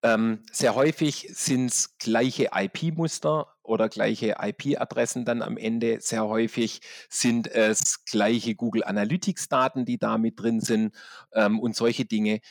Ähm, 0.04 0.44
sehr 0.52 0.76
häufig 0.76 1.30
sind 1.32 1.72
es 1.72 1.98
gleiche 1.98 2.50
IP-Muster 2.54 3.48
oder 3.64 3.88
gleiche 3.88 4.36
IP-Adressen 4.40 5.24
dann 5.24 5.42
am 5.42 5.56
Ende. 5.56 6.02
Sehr 6.02 6.28
häufig 6.28 6.82
sind 7.10 7.48
es 7.48 8.04
gleiche 8.04 8.54
Google 8.54 8.84
Analytics-Daten, 8.84 9.86
die 9.86 9.98
da 9.98 10.18
mit 10.18 10.40
drin 10.40 10.60
sind 10.60 10.94
ähm, 11.34 11.60
und 11.60 11.78
solche 11.78 12.04
Dinge 12.04 12.42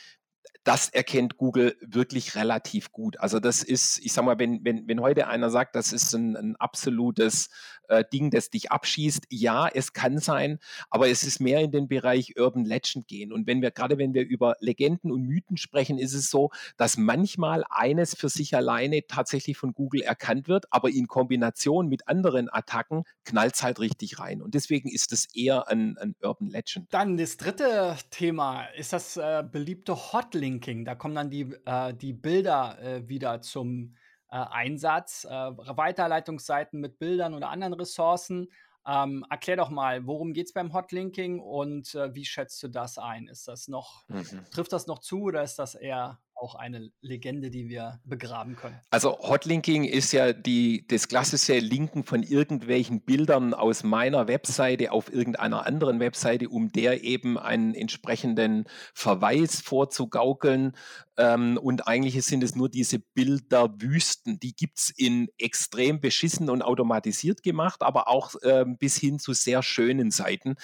das 0.63 0.89
erkennt 0.89 1.37
Google 1.37 1.75
wirklich 1.81 2.35
relativ 2.35 2.91
gut. 2.91 3.19
Also 3.19 3.39
das 3.39 3.63
ist, 3.63 3.99
ich 4.03 4.13
sag 4.13 4.23
mal, 4.23 4.39
wenn, 4.39 4.63
wenn, 4.63 4.87
wenn 4.87 5.01
heute 5.01 5.27
einer 5.27 5.49
sagt, 5.49 5.75
das 5.75 5.91
ist 5.91 6.13
ein, 6.13 6.35
ein 6.35 6.55
absolutes 6.55 7.49
äh, 7.89 8.03
Ding, 8.11 8.31
das 8.31 8.49
dich 8.49 8.71
abschießt, 8.71 9.25
ja, 9.29 9.67
es 9.67 9.93
kann 9.93 10.19
sein, 10.19 10.59
aber 10.89 11.09
es 11.09 11.23
ist 11.23 11.39
mehr 11.39 11.59
in 11.59 11.71
den 11.71 11.87
Bereich 11.87 12.39
Urban 12.39 12.63
Legend 12.63 13.07
gehen. 13.07 13.33
Und 13.33 13.45
wenn 13.45 13.61
wir, 13.61 13.71
gerade 13.71 13.97
wenn 13.97 14.13
wir 14.13 14.25
über 14.25 14.55
Legenden 14.59 15.11
und 15.11 15.23
Mythen 15.23 15.57
sprechen, 15.57 15.97
ist 15.97 16.13
es 16.13 16.29
so, 16.29 16.49
dass 16.77 16.97
manchmal 16.97 17.63
eines 17.69 18.15
für 18.15 18.29
sich 18.29 18.55
alleine 18.55 19.05
tatsächlich 19.07 19.57
von 19.57 19.73
Google 19.73 20.01
erkannt 20.01 20.47
wird, 20.47 20.65
aber 20.71 20.89
in 20.89 21.07
Kombination 21.07 21.89
mit 21.89 22.07
anderen 22.07 22.49
Attacken 22.51 23.03
knallt 23.25 23.55
es 23.55 23.63
halt 23.63 23.79
richtig 23.79 24.19
rein. 24.19 24.41
Und 24.41 24.53
deswegen 24.55 24.89
ist 24.89 25.11
es 25.11 25.27
eher 25.35 25.67
ein, 25.67 25.97
ein 25.97 26.15
Urban 26.21 26.49
Legend. 26.49 26.87
Dann 26.93 27.17
das 27.17 27.37
dritte 27.37 27.97
Thema 28.11 28.65
ist 28.77 28.93
das 28.93 29.17
äh, 29.17 29.43
beliebte 29.49 30.13
Hotlink. 30.13 30.52
Linking. 30.53 30.85
Da 30.85 30.95
kommen 30.95 31.15
dann 31.15 31.29
die, 31.29 31.53
äh, 31.65 31.93
die 31.93 32.13
Bilder 32.13 32.79
äh, 32.81 33.07
wieder 33.07 33.41
zum 33.41 33.95
äh, 34.29 34.35
Einsatz. 34.35 35.25
Äh, 35.25 35.31
Weiterleitungsseiten 35.31 36.79
mit 36.79 36.99
Bildern 36.99 37.33
oder 37.33 37.49
anderen 37.49 37.73
Ressourcen. 37.73 38.49
Ähm, 38.85 39.25
erklär 39.29 39.57
doch 39.57 39.69
mal, 39.69 40.05
worum 40.05 40.33
geht 40.33 40.47
es 40.47 40.53
beim 40.53 40.73
Hotlinking 40.73 41.39
und 41.39 41.95
äh, 41.95 42.13
wie 42.13 42.25
schätzt 42.25 42.61
du 42.63 42.67
das 42.67 42.97
ein? 42.97 43.27
Ist 43.27 43.47
das 43.47 43.69
noch, 43.69 44.03
mhm. 44.09 44.45
trifft 44.51 44.73
das 44.73 44.87
noch 44.87 44.99
zu 44.99 45.23
oder 45.23 45.41
ist 45.41 45.57
das 45.57 45.75
eher 45.75 46.19
auch 46.43 46.55
eine 46.55 46.91
Legende, 47.01 47.49
die 47.49 47.69
wir 47.69 48.01
begraben 48.03 48.57
können. 48.57 48.77
Also 48.89 49.17
Hotlinking 49.19 49.85
ist 49.85 50.11
ja 50.11 50.33
die, 50.33 50.85
das 50.87 51.07
klassische 51.07 51.57
Linken 51.59 52.03
von 52.03 52.21
irgendwelchen 52.21 53.01
Bildern 53.01 53.53
aus 53.53 53.83
meiner 53.83 54.27
Webseite 54.27 54.91
auf 54.91 55.11
irgendeiner 55.11 55.65
anderen 55.65 56.01
Webseite, 56.01 56.49
um 56.49 56.71
der 56.71 57.03
eben 57.03 57.39
einen 57.39 57.73
entsprechenden 57.73 58.65
Verweis 58.93 59.61
vorzugaukeln. 59.61 60.73
Ähm, 61.15 61.57
und 61.57 61.87
eigentlich 61.87 62.21
sind 62.25 62.43
es 62.43 62.55
nur 62.55 62.67
diese 62.67 62.99
Bilderwüsten. 62.99 64.39
Die 64.39 64.53
gibt 64.53 64.79
es 64.79 64.89
in 64.89 65.29
extrem 65.37 66.01
beschissen 66.01 66.49
und 66.49 66.61
automatisiert 66.61 67.41
gemacht, 67.41 67.83
aber 67.83 68.09
auch 68.09 68.35
ähm, 68.43 68.77
bis 68.77 68.97
hin 68.97 69.17
zu 69.17 69.31
sehr 69.31 69.63
schönen 69.63 70.11
Seiten. 70.11 70.55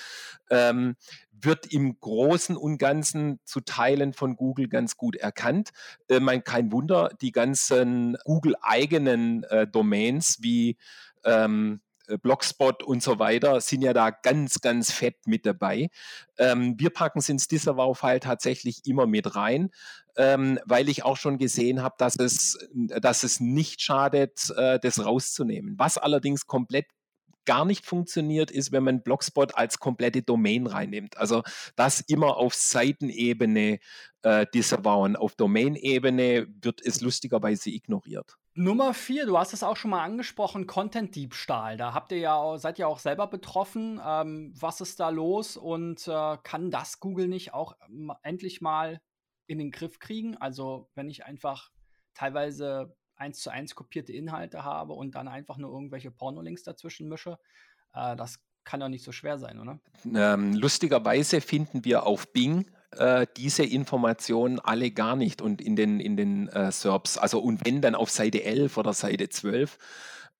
Ähm, 0.49 0.95
wird 1.41 1.71
im 1.71 1.99
Großen 1.99 2.55
und 2.55 2.77
Ganzen 2.77 3.39
zu 3.45 3.61
Teilen 3.61 4.13
von 4.13 4.35
Google 4.35 4.67
ganz 4.67 4.97
gut 4.97 5.15
erkannt. 5.15 5.71
Äh, 6.07 6.19
mein, 6.19 6.43
kein 6.43 6.71
Wunder, 6.71 7.09
die 7.21 7.31
ganzen 7.31 8.17
Google-eigenen 8.23 9.43
äh, 9.43 9.67
Domains 9.67 10.37
wie 10.41 10.77
ähm, 11.23 11.81
äh, 12.09 12.17
Blogspot 12.17 12.83
und 12.83 13.03
so 13.03 13.19
weiter 13.19 13.61
sind 13.61 13.81
ja 13.81 13.93
da 13.93 14.09
ganz, 14.09 14.61
ganz 14.61 14.91
fett 14.91 15.15
mit 15.25 15.45
dabei. 15.45 15.89
Ähm, 16.37 16.75
wir 16.77 16.89
packen 16.89 17.19
es 17.19 17.29
ins 17.29 17.47
Disavow-File 17.47 18.19
tatsächlich 18.19 18.85
immer 18.85 19.05
mit 19.05 19.35
rein, 19.35 19.69
ähm, 20.17 20.59
weil 20.65 20.89
ich 20.89 21.03
auch 21.03 21.17
schon 21.17 21.37
gesehen 21.37 21.81
habe, 21.81 21.95
dass 21.97 22.15
es, 22.17 22.57
dass 22.73 23.23
es 23.23 23.39
nicht 23.39 23.81
schadet, 23.81 24.49
äh, 24.55 24.79
das 24.79 25.03
rauszunehmen. 25.03 25.75
Was 25.77 25.97
allerdings 25.97 26.47
komplett 26.47 26.87
gar 27.49 27.65
nicht 27.65 27.83
funktioniert, 27.83 28.51
ist, 28.51 28.71
wenn 28.71 28.83
man 28.83 29.01
Blogspot 29.01 29.55
als 29.55 29.79
komplette 29.79 30.21
Domain 30.21 30.67
reinnimmt. 30.67 31.17
Also 31.17 31.41
das 31.75 31.99
immer 31.99 32.37
auf 32.37 32.53
Seitenebene 32.53 33.79
äh, 34.21 34.45
disavowen. 34.53 35.15
Auf 35.15 35.33
Domain-Ebene 35.33 36.45
wird 36.61 36.79
es 36.85 37.01
lustigerweise 37.01 37.71
ignoriert. 37.71 38.37
Nummer 38.53 38.93
vier, 38.93 39.25
du 39.25 39.35
hast 39.35 39.53
es 39.53 39.63
auch 39.63 39.77
schon 39.77 39.89
mal 39.89 40.03
angesprochen, 40.03 40.67
Content-Diebstahl. 40.67 41.75
Da 41.75 41.95
habt 41.95 42.11
ihr 42.11 42.19
ja, 42.19 42.55
seid 42.59 42.77
ihr 42.77 42.87
auch 42.87 42.99
selber 42.99 43.25
betroffen. 43.25 43.99
Ähm, 44.05 44.53
was 44.55 44.79
ist 44.79 44.99
da 44.99 45.09
los 45.09 45.57
und 45.57 46.07
äh, 46.07 46.37
kann 46.43 46.69
das 46.69 46.99
Google 46.99 47.27
nicht 47.27 47.55
auch 47.55 47.73
endlich 48.21 48.61
mal 48.61 49.01
in 49.47 49.57
den 49.57 49.71
Griff 49.71 49.97
kriegen? 49.97 50.37
Also 50.37 50.87
wenn 50.93 51.09
ich 51.09 51.25
einfach 51.25 51.71
teilweise 52.13 52.95
eins 53.19 53.39
zu 53.39 53.49
eins 53.49 53.75
kopierte 53.75 54.13
Inhalte 54.13 54.63
habe 54.63 54.93
und 54.93 55.15
dann 55.15 55.27
einfach 55.27 55.57
nur 55.57 55.71
irgendwelche 55.71 56.11
Pornolinks 56.11 56.63
dazwischen 56.63 57.07
mische. 57.09 57.37
Äh, 57.93 58.15
das 58.15 58.39
kann 58.63 58.79
doch 58.79 58.89
nicht 58.89 59.03
so 59.03 59.11
schwer 59.11 59.37
sein, 59.37 59.59
oder? 59.59 59.79
Ähm, 60.13 60.53
lustigerweise 60.53 61.41
finden 61.41 61.85
wir 61.85 62.05
auf 62.05 62.31
Bing 62.31 62.69
äh, 62.91 63.27
diese 63.37 63.63
Informationen 63.63 64.59
alle 64.59 64.91
gar 64.91 65.15
nicht 65.15 65.41
und 65.41 65.61
in 65.61 65.75
den, 65.75 65.99
in 65.99 66.17
den 66.17 66.47
äh, 66.49 66.71
SERPs. 66.71 67.17
Also 67.17 67.39
und 67.39 67.65
wenn 67.65 67.81
dann 67.81 67.95
auf 67.95 68.09
Seite 68.09 68.43
11 68.43 68.77
oder 68.77 68.93
Seite 68.93 69.29
12. 69.29 69.77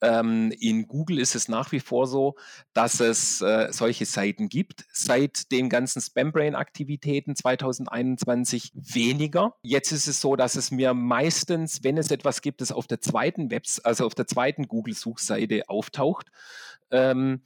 Ähm, 0.02 0.52
in 0.60 0.88
Google 0.88 1.20
ist 1.20 1.36
es 1.36 1.48
nach 1.48 1.72
wie 1.72 1.80
vor 1.80 2.08
so, 2.08 2.36
dass 2.74 3.00
es 3.00 3.42
äh, 3.42 3.68
solche 3.72 4.06
Seiten 4.06 4.50
gibt. 4.50 4.86
Seit 4.92 5.52
den 5.52 5.70
ganzen 5.70 6.02
Spambrain-Aktivitäten 6.02 7.36
2021 7.36 8.72
weniger. 8.74 9.56
Jetzt 9.62 9.92
ist 9.92 10.08
es 10.08 10.22
so, 10.22 10.36
dass 10.36 10.56
es 10.56 10.72
mir 10.72 10.94
meistens, 10.94 11.84
wenn 11.84 11.98
es 11.98 12.12
etwas 12.12 12.42
gibt, 12.42 12.62
das 12.62 12.72
auf 12.72 12.88
der 12.88 13.02
zweiten 13.02 13.52
Webs, 13.52 13.80
also 13.80 14.06
auf 14.06 14.16
der 14.16 14.28
zweiten 14.28 14.68
Google-Suchseite 14.68 15.68
auftaucht. 15.68 16.28
Ähm, 16.92 17.42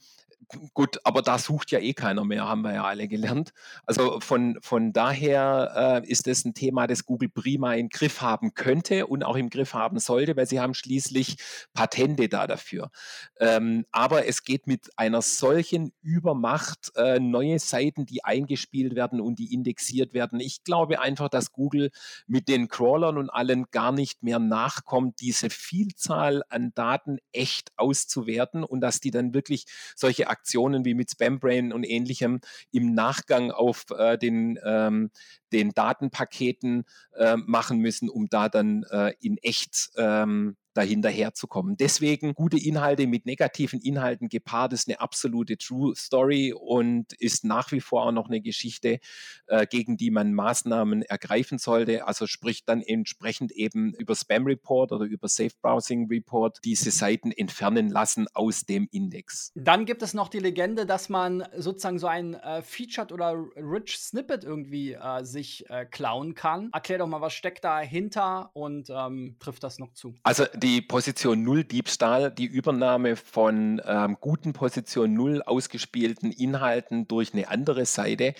gut, 0.72 0.98
aber 1.04 1.22
da 1.22 1.38
sucht 1.38 1.70
ja 1.70 1.78
eh 1.78 1.92
keiner 1.92 2.24
mehr, 2.24 2.48
haben 2.48 2.62
wir 2.62 2.74
ja 2.74 2.84
alle 2.84 3.08
gelernt. 3.08 3.52
Also 3.86 4.20
von, 4.20 4.58
von 4.60 4.92
daher 4.92 6.02
äh, 6.04 6.10
ist 6.10 6.26
es 6.26 6.44
ein 6.44 6.54
Thema, 6.54 6.86
das 6.86 7.04
Google 7.04 7.28
prima 7.28 7.74
im 7.74 7.88
Griff 7.88 8.20
haben 8.20 8.54
könnte 8.54 9.06
und 9.06 9.22
auch 9.22 9.36
im 9.36 9.50
Griff 9.50 9.74
haben 9.74 9.98
sollte, 9.98 10.36
weil 10.36 10.46
sie 10.46 10.60
haben 10.60 10.74
schließlich 10.74 11.36
Patente 11.72 12.28
da 12.28 12.46
dafür. 12.46 12.90
Ähm, 13.38 13.86
aber 13.90 14.26
es 14.26 14.44
geht 14.44 14.66
mit 14.66 14.90
einer 14.96 15.22
solchen 15.22 15.92
Übermacht 16.02 16.92
äh, 16.96 17.18
neue 17.18 17.58
Seiten, 17.58 18.06
die 18.06 18.24
eingespielt 18.24 18.94
werden 18.94 19.20
und 19.20 19.38
die 19.38 19.52
indexiert 19.52 20.14
werden. 20.14 20.40
Ich 20.40 20.64
glaube 20.64 21.00
einfach, 21.00 21.28
dass 21.28 21.52
Google 21.52 21.90
mit 22.26 22.48
den 22.48 22.68
Crawlern 22.68 23.18
und 23.18 23.30
allen 23.30 23.66
gar 23.70 23.92
nicht 23.92 24.22
mehr 24.22 24.38
nachkommt, 24.38 25.20
diese 25.20 25.50
Vielzahl 25.50 26.42
an 26.48 26.72
Daten 26.74 27.18
echt 27.32 27.72
auszuwerten 27.76 28.64
und 28.64 28.80
dass 28.80 29.00
die 29.00 29.10
dann 29.10 29.34
wirklich 29.34 29.66
solche 29.96 30.28
Aktionen 30.34 30.84
wie 30.84 30.94
mit 30.94 31.10
Spambrain 31.10 31.72
und 31.72 31.84
ähnlichem 31.84 32.40
im 32.72 32.92
Nachgang 32.94 33.52
auf 33.52 33.84
äh, 33.96 34.18
den, 34.18 34.58
ähm, 34.64 35.10
den 35.54 35.70
Datenpaketen 35.70 36.84
äh, 37.16 37.36
machen 37.36 37.78
müssen, 37.78 38.10
um 38.10 38.28
da 38.28 38.48
dann 38.48 38.84
äh, 38.90 39.14
in 39.20 39.38
echt 39.38 39.90
ähm, 39.96 40.56
dahinterherzukommen. 40.74 41.76
Deswegen 41.76 42.34
gute 42.34 42.58
Inhalte 42.58 43.06
mit 43.06 43.26
negativen 43.26 43.80
Inhalten 43.80 44.28
gepaart 44.28 44.72
ist 44.72 44.88
eine 44.88 45.00
absolute 45.00 45.56
True 45.56 45.94
Story 45.96 46.52
und 46.52 47.12
ist 47.14 47.44
nach 47.44 47.72
wie 47.72 47.80
vor 47.80 48.06
auch 48.06 48.12
noch 48.12 48.28
eine 48.28 48.40
Geschichte, 48.40 48.98
äh, 49.46 49.66
gegen 49.66 49.96
die 49.96 50.10
man 50.10 50.34
Maßnahmen 50.34 51.02
ergreifen 51.02 51.58
sollte. 51.58 52.06
Also 52.06 52.26
sprich 52.26 52.64
dann 52.64 52.82
entsprechend 52.82 53.52
eben 53.52 53.94
über 53.94 54.14
Spam 54.14 54.46
Report 54.46 54.92
oder 54.92 55.04
über 55.04 55.28
Safe 55.28 55.52
Browsing 55.62 56.08
Report 56.08 56.58
diese 56.64 56.90
Seiten 56.90 57.30
entfernen 57.30 57.88
lassen 57.88 58.26
aus 58.34 58.66
dem 58.66 58.88
Index. 58.90 59.52
Dann 59.54 59.84
gibt 59.86 60.02
es 60.02 60.12
noch 60.12 60.28
die 60.28 60.40
Legende, 60.40 60.86
dass 60.86 61.08
man 61.08 61.46
sozusagen 61.56 61.98
so 61.98 62.08
ein 62.08 62.34
äh, 62.34 62.62
Featured 62.62 63.12
oder 63.12 63.34
Rich 63.56 63.98
Snippet 63.98 64.42
irgendwie 64.42 64.94
äh, 64.94 65.24
sich 65.24 65.43
äh, 65.68 65.84
klauen 65.84 66.34
kann. 66.34 66.70
Erklär 66.72 66.98
doch 66.98 67.06
mal, 67.06 67.20
was 67.20 67.32
steckt 67.32 67.64
dahinter 67.64 68.50
und 68.52 68.90
ähm, 68.90 69.36
trifft 69.38 69.62
das 69.62 69.78
noch 69.78 69.92
zu? 69.92 70.14
Also 70.22 70.44
die 70.54 70.82
Position 70.82 71.42
Null 71.42 71.64
Diebstahl, 71.64 72.30
die 72.30 72.46
Übernahme 72.46 73.16
von 73.16 73.80
ähm, 73.84 74.16
guten 74.20 74.52
Position 74.52 75.14
Null 75.14 75.42
ausgespielten 75.42 76.32
Inhalten 76.32 77.06
durch 77.08 77.32
eine 77.32 77.48
andere 77.48 77.86
Seite, 77.86 78.34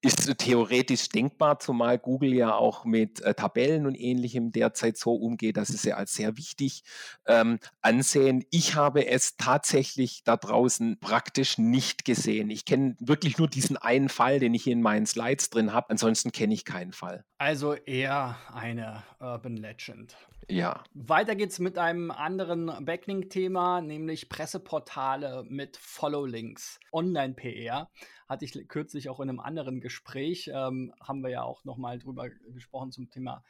ist 0.00 0.38
theoretisch 0.38 1.08
denkbar, 1.08 1.58
zumal 1.58 1.98
Google 1.98 2.34
ja 2.34 2.54
auch 2.54 2.84
mit 2.84 3.20
äh, 3.20 3.34
Tabellen 3.34 3.86
und 3.86 3.94
ähnlichem 3.94 4.52
derzeit 4.52 4.96
so 4.96 5.14
umgeht, 5.14 5.56
dass 5.56 5.70
es 5.70 5.82
ja 5.82 5.96
als 5.96 6.14
sehr 6.14 6.36
wichtig 6.36 6.84
ähm, 7.26 7.58
ansehen. 7.82 8.44
Ich 8.50 8.76
habe 8.76 9.06
es 9.06 9.36
tatsächlich 9.36 10.22
da 10.24 10.36
draußen 10.36 10.98
praktisch 11.00 11.58
nicht 11.58 12.04
gesehen. 12.04 12.50
Ich 12.50 12.64
kenne 12.64 12.96
wirklich 13.00 13.38
nur 13.38 13.48
diesen 13.48 13.76
einen 13.76 14.08
Fall, 14.08 14.38
den 14.38 14.54
ich 14.54 14.66
in 14.66 14.82
meinen 14.82 15.06
Slides 15.06 15.50
drin 15.50 15.72
habe. 15.72 15.90
Ansonsten 15.90 16.30
kenne 16.32 16.47
ich 16.50 16.64
keinen 16.64 16.92
Fall. 16.92 17.24
Also 17.38 17.74
eher 17.74 18.36
eine 18.52 19.02
Urban 19.20 19.56
Legend. 19.56 20.16
Ja. 20.48 20.82
Weiter 20.94 21.36
geht's 21.36 21.58
mit 21.58 21.76
einem 21.76 22.10
anderen 22.10 22.84
Backlink-Thema, 22.84 23.80
nämlich 23.80 24.28
Presseportale 24.28 25.44
mit 25.48 25.76
Follow-Links. 25.76 26.80
Online-PR 26.92 27.90
hatte 28.28 28.44
ich 28.44 28.68
kürzlich 28.68 29.08
auch 29.08 29.20
in 29.20 29.28
einem 29.28 29.40
anderen 29.40 29.80
Gespräch, 29.80 30.50
ähm, 30.52 30.92
haben 31.02 31.22
wir 31.22 31.30
ja 31.30 31.42
auch 31.42 31.64
nochmal 31.64 31.98
drüber 31.98 32.28
gesprochen 32.52 32.92
zum 32.92 33.10
Thema 33.10 33.42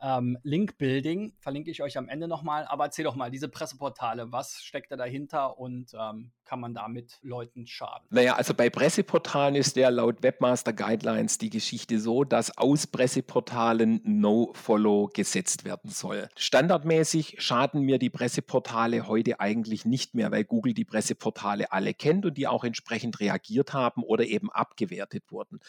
ähm, 0.00 0.38
Link-Building. 0.42 1.32
Verlinke 1.40 1.70
ich 1.70 1.82
euch 1.82 1.98
am 1.98 2.08
Ende 2.08 2.28
nochmal. 2.28 2.66
Aber 2.66 2.84
erzähl 2.84 3.04
doch 3.04 3.16
mal, 3.16 3.30
diese 3.30 3.48
Presseportale, 3.48 4.30
was 4.30 4.62
steckt 4.62 4.92
da 4.92 4.96
dahinter 4.96 5.58
und 5.58 5.92
ähm, 5.98 6.32
kann 6.44 6.60
man 6.60 6.74
damit 6.74 7.18
Leuten 7.22 7.66
schaden? 7.66 8.06
Naja, 8.10 8.34
also 8.34 8.54
bei 8.54 8.70
Presseportalen 8.70 9.54
ist 9.54 9.76
der 9.76 9.90
laut 9.90 10.22
Webmaster 10.22 10.72
Guidelines 10.72 11.38
die 11.38 11.50
Geschichte 11.50 11.98
so, 11.98 12.24
dass 12.24 12.56
aus 12.56 12.86
Presseportalen 12.86 14.00
No-Follow 14.04 15.07
gesetzt 15.14 15.64
werden 15.64 15.90
soll. 15.90 16.28
Standardmäßig 16.36 17.36
schaden 17.38 17.82
mir 17.82 17.98
die 17.98 18.10
Presseportale 18.10 19.06
heute 19.06 19.40
eigentlich 19.40 19.84
nicht 19.84 20.14
mehr, 20.14 20.30
weil 20.30 20.44
Google 20.44 20.74
die 20.74 20.84
Presseportale 20.84 21.72
alle 21.72 21.94
kennt 21.94 22.26
und 22.26 22.36
die 22.38 22.46
auch 22.46 22.64
entsprechend 22.64 23.20
reagiert 23.20 23.72
haben 23.72 24.02
oder 24.02 24.24
eben 24.24 24.50
abgewertet 24.50 25.24
wurden. 25.30 25.60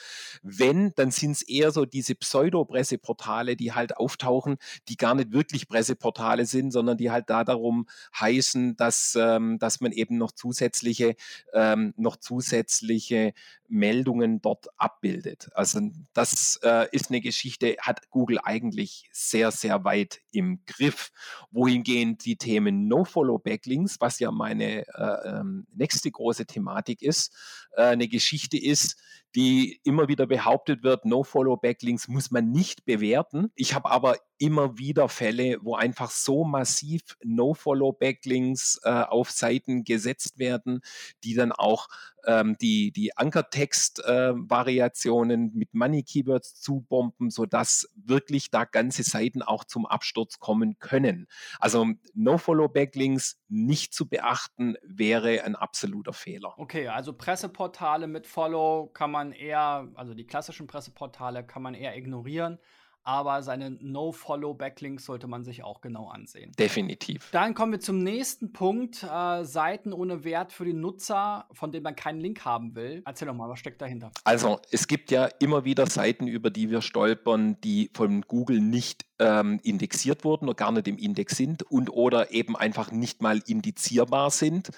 Wenn, 0.43 0.93
dann 0.96 1.12
sind 1.12 1.31
es 1.31 1.41
eher 1.41 1.72
so 1.72 1.86
diese 1.86 2.15
Pseudo-Presseportale, 2.15 3.55
die 3.55 3.74
halt 3.74 3.98
auftauchen, 3.98 4.58
die 4.88 4.98
gar 4.98 5.15
nicht 5.15 5.31
wirklich 5.31 5.67
Presseportale 5.67 6.46
sind, 6.46 6.72
sondern 6.72 6.98
die 6.98 7.12
halt 7.12 7.29
da 7.29 7.43
darum 7.43 7.88
heißen, 8.19 8.75
dass, 8.77 9.15
ähm, 9.19 9.60
dass 9.60 9.81
man 9.81 9.91
eben 9.91 10.17
noch 10.17 10.31
zusätzliche, 10.31 11.15
ähm, 11.53 11.93
noch 11.98 12.17
zusätzliche 12.17 13.34
Meldungen 13.69 14.41
dort 14.41 14.67
abbildet. 14.77 15.49
Also 15.53 15.79
das 16.13 16.59
äh, 16.63 16.88
ist 16.91 17.09
eine 17.09 17.21
Geschichte, 17.21 17.75
hat 17.79 18.09
Google 18.09 18.39
eigentlich 18.43 19.09
sehr, 19.11 19.51
sehr 19.51 19.83
weit 19.83 20.21
im 20.31 20.63
Griff. 20.65 21.11
Wohingehend 21.51 22.25
die 22.25 22.38
Themen 22.38 22.88
No-Follow-Backlinks, 22.88 23.97
was 23.99 24.19
ja 24.19 24.31
meine 24.31 24.88
äh, 24.88 25.29
ähm, 25.29 25.67
nächste 25.73 26.11
große 26.11 26.45
Thematik 26.45 27.01
ist, 27.01 27.35
äh, 27.75 27.83
eine 27.83 28.07
Geschichte 28.07 28.57
ist, 28.57 28.97
die 29.35 29.79
immer 29.83 30.07
wieder 30.07 30.25
behauptet 30.25 30.83
wird, 30.83 31.05
No-Follow-Backlinks 31.05 32.07
muss 32.07 32.31
man 32.31 32.51
nicht 32.51 32.85
bewerten. 32.85 33.51
Ich 33.55 33.75
habe 33.75 33.91
aber 33.91 34.17
immer 34.39 34.77
wieder 34.77 35.09
Fälle, 35.09 35.57
wo 35.61 35.75
einfach 35.75 36.09
so 36.09 36.43
massiv 36.43 37.01
No-Follow-Backlinks 37.23 38.79
äh, 38.83 38.89
auf 38.89 39.29
Seiten 39.29 39.83
gesetzt 39.83 40.39
werden, 40.39 40.81
die 41.23 41.35
dann 41.35 41.51
auch 41.51 41.88
ähm, 42.29 42.55
die, 42.62 42.91
die 42.91 43.17
Ankertext-Variationen 43.17 45.48
äh, 45.48 45.51
mit 45.57 45.74
Money-Keywords 45.74 46.62
zubomben, 46.62 47.31
sodass 47.31 47.89
wirklich 47.95 48.51
da 48.51 48.65
ganze 48.65 49.01
Seiten 49.03 49.41
auch 49.41 49.63
zum 49.63 49.88
Absturz 49.88 50.38
kommen 50.38 50.77
können. 50.77 51.25
Also 51.59 51.88
No-Follow-Backlinks 52.13 53.39
nicht 53.48 53.95
zu 53.95 54.07
beachten, 54.07 54.75
wäre 54.83 55.43
ein 55.43 55.55
absoluter 55.55 56.13
Fehler. 56.13 56.53
Okay, 56.57 56.88
also 56.88 57.13
Presseportale 57.13 58.05
mit 58.05 58.27
Follow 58.27 58.91
kann 58.93 59.09
man 59.09 59.31
eher, 59.31 59.88
also 59.95 60.13
die 60.13 60.27
klassischen 60.27 60.67
Presseportale 60.67 61.43
kann 61.43 61.63
man 61.63 61.74
eher 61.74 61.98
ignorieren 61.98 62.59
aber 63.03 63.41
seine 63.44 63.72
No-Follow-Backlinks 63.72 65.06
sollte 65.06 65.27
man 65.27 65.44
sich 65.44 65.63
auch 65.63 65.82
genau 65.82 66.10
ansehen. 66.10 66.51
Definitiv. 66.60 67.29
Dann 67.32 67.53
kommen 67.53 67.72
wir 67.72 67.79
zum 67.79 68.03
nächsten 68.03 68.53
Punkt: 68.53 69.03
äh, 69.03 69.44
Seiten 69.44 69.94
ohne 69.94 70.24
Wert 70.24 70.51
für 70.51 70.65
den 70.65 70.79
Nutzer, 70.79 71.48
von 71.51 71.72
denen 71.72 71.84
man 71.84 71.96
keinen 71.96 72.20
Link 72.20 72.46
haben 72.46 72.75
will. 72.75 73.01
Erzähl 73.06 73.27
doch 73.27 73.34
mal, 73.34 73.50
was 73.50 73.60
steckt 73.60 73.82
dahinter? 73.82 74.12
Also, 74.24 74.60
es 74.72 74.88
gibt 74.88 75.12
ja 75.12 75.25
immer 75.39 75.65
wieder 75.65 75.88
Seiten, 75.88 76.27
über 76.27 76.50
die 76.50 76.70
wir 76.70 76.82
stolpern, 76.82 77.60
die 77.62 77.89
von 77.94 78.22
Google 78.22 78.60
nicht 78.60 79.06
ähm, 79.20 79.60
indexiert 79.63 80.24
wurden 80.24 80.46
oder 80.46 80.56
gar 80.56 80.72
nicht 80.72 80.88
im 80.88 80.98
Index 80.98 81.36
sind 81.36 81.63
und 81.63 81.89
oder 81.89 82.32
eben 82.32 82.56
einfach 82.56 82.91
nicht 82.91 83.22
mal 83.22 83.41
indizierbar 83.46 84.32
sind, 84.32 84.70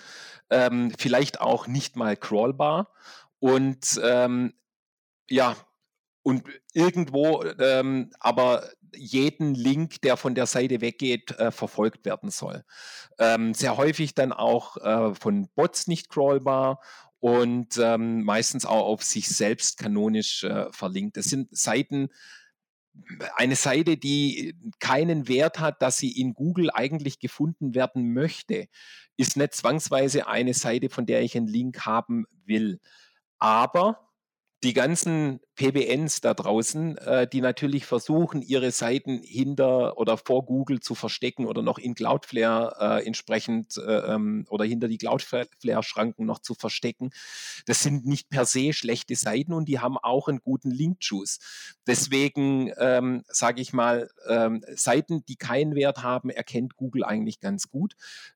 ähm, 0.49 0.91
vielleicht 0.97 1.41
auch 1.41 1.67
nicht 1.67 1.95
mal 1.95 2.17
crawlbar. 2.17 2.89
Und 3.39 3.99
ähm, 4.03 4.53
ja, 5.29 5.55
und 6.23 6.43
irgendwo 6.73 7.43
ähm, 7.59 8.11
aber 8.19 8.69
jeden 8.95 9.55
Link, 9.55 10.01
der 10.01 10.17
von 10.17 10.35
der 10.35 10.45
Seite 10.45 10.81
weggeht, 10.81 11.31
äh, 11.39 11.51
verfolgt 11.51 12.05
werden 12.05 12.29
soll. 12.29 12.63
Ähm, 13.17 13.53
sehr 13.53 13.77
häufig 13.77 14.13
dann 14.13 14.31
auch 14.31 14.77
äh, 14.77 15.15
von 15.15 15.47
Bots 15.55 15.87
nicht 15.87 16.09
crawlbar 16.09 16.79
und 17.19 17.77
ähm, 17.77 18.23
meistens 18.23 18.65
auch 18.65 18.85
auf 18.85 19.03
sich 19.03 19.29
selbst 19.29 19.77
kanonisch 19.77 20.43
äh, 20.43 20.71
verlinkt. 20.71 21.17
Das 21.17 21.25
sind 21.25 21.55
Seiten, 21.55 22.09
eine 23.35 23.55
Seite, 23.55 23.95
die 23.95 24.55
keinen 24.79 25.27
Wert 25.27 25.59
hat, 25.59 25.81
dass 25.81 25.97
sie 25.97 26.11
in 26.19 26.33
Google 26.33 26.69
eigentlich 26.71 27.19
gefunden 27.19 27.73
werden 27.73 28.13
möchte, 28.13 28.67
ist 29.17 29.37
nicht 29.37 29.53
zwangsweise 29.53 30.27
eine 30.27 30.53
Seite, 30.53 30.89
von 30.89 31.05
der 31.05 31.21
ich 31.21 31.37
einen 31.37 31.47
Link 31.47 31.85
haben 31.85 32.25
will. 32.45 32.79
Aber 33.37 34.09
die 34.63 34.73
ganzen 34.73 35.39
PBNs 35.61 36.21
da 36.21 36.33
draußen, 36.33 36.97
äh, 36.97 37.27
die 37.27 37.39
natürlich 37.39 37.85
versuchen, 37.85 38.41
ihre 38.41 38.71
Seiten 38.71 39.21
hinter 39.21 39.95
oder 39.99 40.17
vor 40.17 40.43
Google 40.43 40.79
zu 40.79 40.95
verstecken 40.95 41.45
oder 41.45 41.61
noch 41.61 41.77
in 41.77 41.93
Cloudflare 41.93 43.01
äh, 43.01 43.05
entsprechend 43.05 43.77
äh, 43.77 44.13
ähm, 44.13 44.47
oder 44.49 44.65
hinter 44.65 44.87
die 44.87 44.97
Cloudflare-Schranken 44.97 46.25
noch 46.25 46.39
zu 46.39 46.55
verstecken. 46.55 47.11
Das 47.67 47.83
sind 47.83 48.07
nicht 48.07 48.31
per 48.31 48.45
se 48.45 48.73
schlechte 48.73 49.15
Seiten 49.15 49.53
und 49.53 49.65
die 49.65 49.77
haben 49.77 49.99
auch 49.99 50.27
einen 50.27 50.41
guten 50.41 50.71
Link-Juice. 50.71 51.37
Deswegen 51.85 52.71
ähm, 52.79 53.23
sage 53.27 53.61
ich 53.61 53.71
mal, 53.71 54.09
ähm, 54.27 54.65
Seiten, 54.73 55.23
die 55.25 55.35
keinen 55.35 55.75
Wert 55.75 56.01
haben, 56.01 56.31
erkennt 56.31 56.75
Google 56.75 57.03
eigentlich 57.03 57.39
ganz 57.39 57.69
gut, 57.69 57.95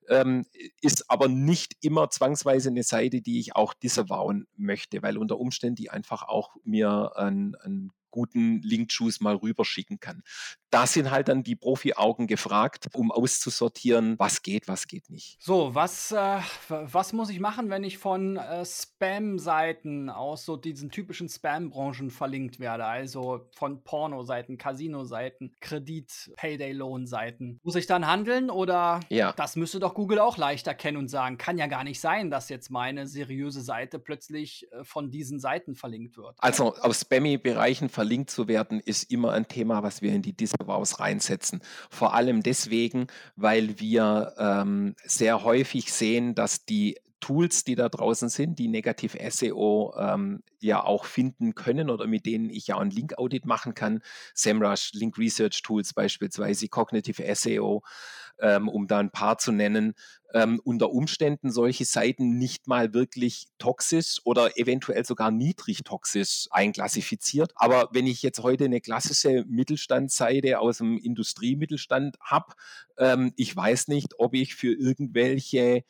ähm, 0.10 0.46
ist 0.80 1.10
aber 1.10 1.28
nicht 1.28 1.74
immer 1.82 2.12
zwangsweise 2.12 2.70
eine 2.70 2.84
Seite, 2.84 3.22
die 3.22 3.40
ich 3.40 3.56
auch 3.56 3.74
disavowen 3.74 4.46
möchte, 4.58 5.02
weil 5.02 5.18
unter 5.18 5.40
Umständen 5.40 5.76
die 5.76 5.90
einfach 5.90 6.22
auch 6.22 6.56
mir 6.64 7.14
ein, 7.16 7.56
ein 7.62 7.92
guten 8.16 8.62
Link-Juice 8.62 9.20
mal 9.20 9.36
rüberschicken 9.36 10.00
kann. 10.00 10.24
Da 10.70 10.88
sind 10.88 11.12
halt 11.12 11.28
dann 11.28 11.44
die 11.44 11.56
Profi-Augen 11.56 12.28
gefragt, 12.28 12.88
um 12.94 13.12
auszusortieren, 13.12 14.18
was 14.18 14.42
geht, 14.42 14.70
was 14.70 14.88
geht 14.88 15.10
nicht. 15.10 15.38
So, 15.42 15.76
was, 15.76 16.14
äh, 16.14 16.40
was 16.70 17.12
muss 17.12 17.30
ich 17.30 17.42
machen, 17.42 17.70
wenn 17.70 17.84
ich 17.84 17.98
von 17.98 18.38
äh, 18.38 18.66
Spam-Seiten 18.66 20.10
aus 20.10 20.46
so 20.46 20.56
diesen 20.56 20.92
typischen 20.92 21.28
Spam-Branchen 21.28 22.10
verlinkt 22.10 22.60
werde? 22.60 22.86
Also 22.86 23.50
von 23.54 23.84
Porno-Seiten, 23.84 24.58
Casino-Seiten, 24.58 25.54
Kredit, 25.60 26.32
Payday-Loan-Seiten. 26.38 27.60
Muss 27.64 27.76
ich 27.76 27.86
dann 27.86 28.08
handeln 28.08 28.50
oder 28.50 29.02
ja. 29.10 29.34
das 29.34 29.58
müsste 29.58 29.82
doch 29.82 29.94
Google 29.94 30.20
auch 30.20 30.38
leicht 30.38 30.68
erkennen 30.68 30.98
und 30.98 31.10
sagen, 31.10 31.38
kann 31.38 31.58
ja 31.58 31.68
gar 31.68 31.84
nicht 31.84 32.00
sein, 32.00 32.32
dass 32.32 32.48
jetzt 32.48 32.70
meine 32.70 33.08
seriöse 33.08 33.62
Seite 33.62 34.00
plötzlich 34.00 34.72
äh, 34.72 34.86
von 34.86 35.12
diesen 35.12 35.40
Seiten 35.42 35.76
verlinkt 35.76 36.16
wird. 36.16 36.36
Also 36.40 36.76
aus 36.76 37.02
Spammy-Bereichen 37.02 37.90
verlinkt 37.90 38.05
verlinkt 38.06 38.30
zu 38.30 38.48
werden, 38.48 38.80
ist 38.80 39.12
immer 39.12 39.32
ein 39.32 39.48
Thema, 39.48 39.82
was 39.82 40.04
wir 40.04 40.14
in 40.14 40.22
die 40.22 40.38
Disavows 40.38 41.00
reinsetzen. 41.00 41.62
Vor 41.90 42.14
allem 42.14 42.44
deswegen, 42.44 43.08
weil 43.36 43.80
wir 43.80 44.36
ähm, 44.38 44.96
sehr 45.04 45.44
häufig 45.44 45.92
sehen, 45.92 46.36
dass 46.36 46.66
die 46.66 47.00
Tools, 47.20 47.64
die 47.64 47.74
da 47.74 47.90
draußen 47.90 48.30
sind, 48.30 48.60
die 48.60 48.68
Negative 48.68 49.18
SEO 49.32 49.96
ähm, 49.98 50.44
ja 50.60 50.84
auch 50.84 51.06
finden 51.06 51.56
können 51.56 51.90
oder 51.90 52.06
mit 52.06 52.28
denen 52.28 52.52
ich 52.52 52.68
ja 52.68 52.78
ein 52.78 52.92
Link-Audit 52.92 53.48
machen 53.48 53.74
kann. 53.74 54.04
SEMrush, 54.36 54.92
Link 54.94 55.18
Research 55.18 55.64
Tools 55.64 55.96
beispielsweise, 55.96 56.68
Cognitive 56.68 57.24
SEO, 57.34 57.82
ähm, 58.40 58.68
um 58.68 58.88
da 58.88 59.00
ein 59.00 59.12
paar 59.12 59.38
zu 59.38 59.52
nennen, 59.52 59.94
ähm, 60.34 60.60
unter 60.64 60.92
Umständen 60.92 61.50
solche 61.52 61.86
Seiten 61.86 62.38
nicht 62.38 62.68
mal 62.68 62.94
wirklich 62.94 63.48
toxisch 63.58 64.20
oder 64.26 64.58
eventuell 64.58 65.06
sogar 65.06 65.32
niedrig 65.32 65.84
toxisch 65.84 66.48
einklassifiziert. 66.52 67.54
Aber 67.56 67.90
wenn 67.94 68.06
ich 68.06 68.22
jetzt 68.22 68.40
heute 68.40 68.66
eine 68.66 68.82
klassische 68.82 69.46
Mittelstandsseite 69.48 70.60
aus 70.60 70.80
dem 70.80 70.98
Industriemittelstand 70.98 72.18
habe, 72.20 72.54
ähm, 72.98 73.32
ich 73.38 73.56
weiß 73.56 73.88
nicht, 73.88 74.20
ob 74.20 74.34
ich 74.34 74.56
für 74.56 74.74
irgendwelche 74.74 75.86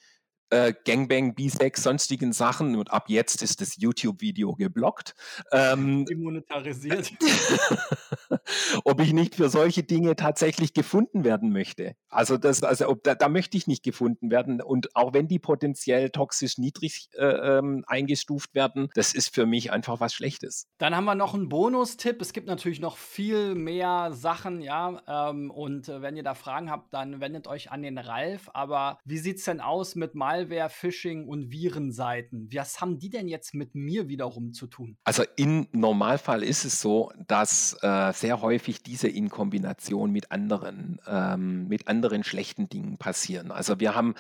äh, 0.50 0.74
Gangbang, 0.86 1.36
B-Sex, 1.36 1.84
sonstigen 1.84 2.34
Sachen 2.34 2.76
und 2.76 2.92
ab 2.92 3.06
jetzt 3.08 3.42
ist 3.42 3.62
das 3.62 3.78
YouTube-Video 3.78 4.56
geblockt. 4.56 5.16
Ähm, 5.52 6.06
Demonetarisiert. 6.06 7.14
ob 8.84 9.02
ich 9.02 9.14
nicht 9.14 9.36
für 9.36 9.50
solche 9.50 9.84
Dinge 9.84 10.16
tatsächlich 10.16 10.74
gefunden 10.74 11.24
werden 11.24 11.52
möchte. 11.52 11.96
Also 12.10 12.38
das, 12.38 12.64
also 12.64 12.88
ob, 12.90 13.04
da, 13.04 13.16
da, 13.16 13.30
möchte 13.30 13.58
ich 13.58 13.68
nicht 13.68 13.84
gefunden 13.84 14.32
werden. 14.32 14.62
Und 14.62 14.96
auch 14.96 15.14
wenn 15.14 15.28
die 15.28 15.40
potenziell 15.40 16.10
toxisch 16.10 16.58
niedrig 16.58 17.10
äh, 17.14 17.26
ähm, 17.26 17.84
eingestuft 17.88 18.56
werden, 18.56 18.90
das 18.96 19.14
ist 19.14 19.34
für 19.34 19.46
mich 19.46 19.72
einfach 19.72 20.00
was 20.00 20.14
Schlechtes. 20.14 20.68
Dann 20.78 20.96
haben 20.96 21.06
wir 21.06 21.16
noch 21.16 21.34
einen 21.34 21.50
Bonustipp. 21.50 22.22
Es 22.22 22.34
gibt 22.34 22.48
natürlich 22.48 22.80
noch 22.80 22.98
viel 22.98 23.56
mehr 23.56 24.12
Sachen, 24.14 24.62
ja. 24.62 25.02
Ähm, 25.08 25.52
und 25.52 25.90
äh, 25.90 26.02
wenn 26.02 26.16
ihr 26.16 26.24
da 26.24 26.34
Fragen 26.34 26.70
habt, 26.70 26.94
dann 26.94 27.20
wendet 27.20 27.48
euch 27.48 27.72
an 27.72 27.82
den 27.82 27.98
Ralf. 27.98 28.50
Aber 28.54 29.00
wie 29.06 29.18
sieht 29.18 29.38
es 29.38 29.46
denn 29.46 29.62
aus 29.62 29.96
mit 29.96 30.16
mal 30.16 30.35
Malware, 30.36 30.70
Phishing 30.70 31.28
und 31.28 31.52
Virenseiten. 31.52 32.50
Was 32.52 32.82
haben 32.82 33.00
die 33.00 33.10
denn 33.10 33.28
jetzt 33.28 33.54
mit 33.54 33.74
mir 33.74 34.08
wiederum 34.08 34.54
zu 34.54 34.68
tun? 34.68 34.98
Also 35.04 35.24
im 35.38 35.68
Normalfall 35.72 36.44
ist 36.44 36.66
es 36.66 36.82
so, 36.82 37.12
dass 37.28 37.78
äh, 37.82 38.12
sehr 38.14 38.42
häufig 38.42 38.84
diese 38.84 39.08
in 39.08 39.30
Kombination 39.30 40.12
mit 40.12 40.32
anderen, 40.32 41.00
ähm, 41.08 41.68
mit 41.68 41.88
anderen 41.88 42.24
schlechten 42.24 42.68
Dingen 42.68 42.98
passieren. 42.98 43.52
Also 43.52 43.80
wir 43.80 43.96
haben 43.96 44.16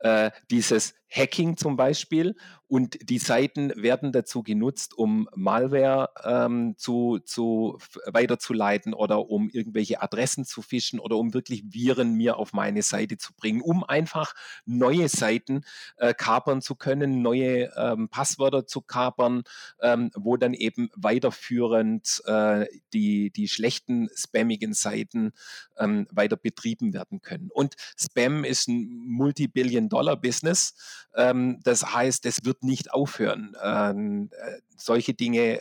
äh, 0.00 0.30
dieses 0.50 0.94
Hacking 1.10 1.56
zum 1.56 1.76
Beispiel 1.76 2.36
und 2.70 3.10
die 3.10 3.18
Seiten 3.18 3.72
werden 3.74 4.12
dazu 4.12 4.44
genutzt, 4.44 4.96
um 4.96 5.28
Malware 5.34 6.10
ähm, 6.22 6.76
zu, 6.78 7.18
zu 7.18 7.78
weiterzuleiten 8.06 8.94
oder 8.94 9.28
um 9.28 9.50
irgendwelche 9.50 10.00
Adressen 10.02 10.44
zu 10.44 10.62
fischen 10.62 11.00
oder 11.00 11.16
um 11.16 11.34
wirklich 11.34 11.64
Viren 11.72 12.14
mir 12.14 12.36
auf 12.36 12.52
meine 12.52 12.82
Seite 12.82 13.18
zu 13.18 13.34
bringen, 13.34 13.60
um 13.60 13.82
einfach 13.82 14.34
neue 14.66 15.08
Seiten 15.08 15.62
äh, 15.96 16.14
kapern 16.14 16.62
zu 16.62 16.76
können, 16.76 17.22
neue 17.22 17.72
ähm, 17.76 18.08
Passwörter 18.08 18.68
zu 18.68 18.82
kapern, 18.82 19.42
ähm, 19.82 20.12
wo 20.14 20.36
dann 20.36 20.54
eben 20.54 20.90
weiterführend 20.94 22.22
äh, 22.26 22.66
die, 22.92 23.32
die 23.32 23.48
schlechten 23.48 24.08
spammigen 24.14 24.74
Seiten 24.74 25.32
ähm, 25.76 26.06
weiter 26.12 26.36
betrieben 26.36 26.92
werden 26.92 27.20
können. 27.20 27.50
Und 27.52 27.74
Spam 27.98 28.44
ist 28.44 28.68
ein 28.68 28.88
Multibillion-Dollar-Business. 29.06 30.74
Ähm, 31.14 31.60
das 31.64 31.94
heißt, 31.94 32.26
es 32.26 32.44
wird 32.44 32.62
nicht 32.62 32.92
aufhören. 32.92 33.56
Ähm, 33.62 34.30
äh, 34.32 34.60
solche 34.76 35.14
Dinge 35.14 35.60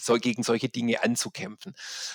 so, 0.00 0.14
gegen 0.14 0.42
solche 0.42 0.68
Dinge 0.68 1.02
anzukämpfen. 1.02 1.74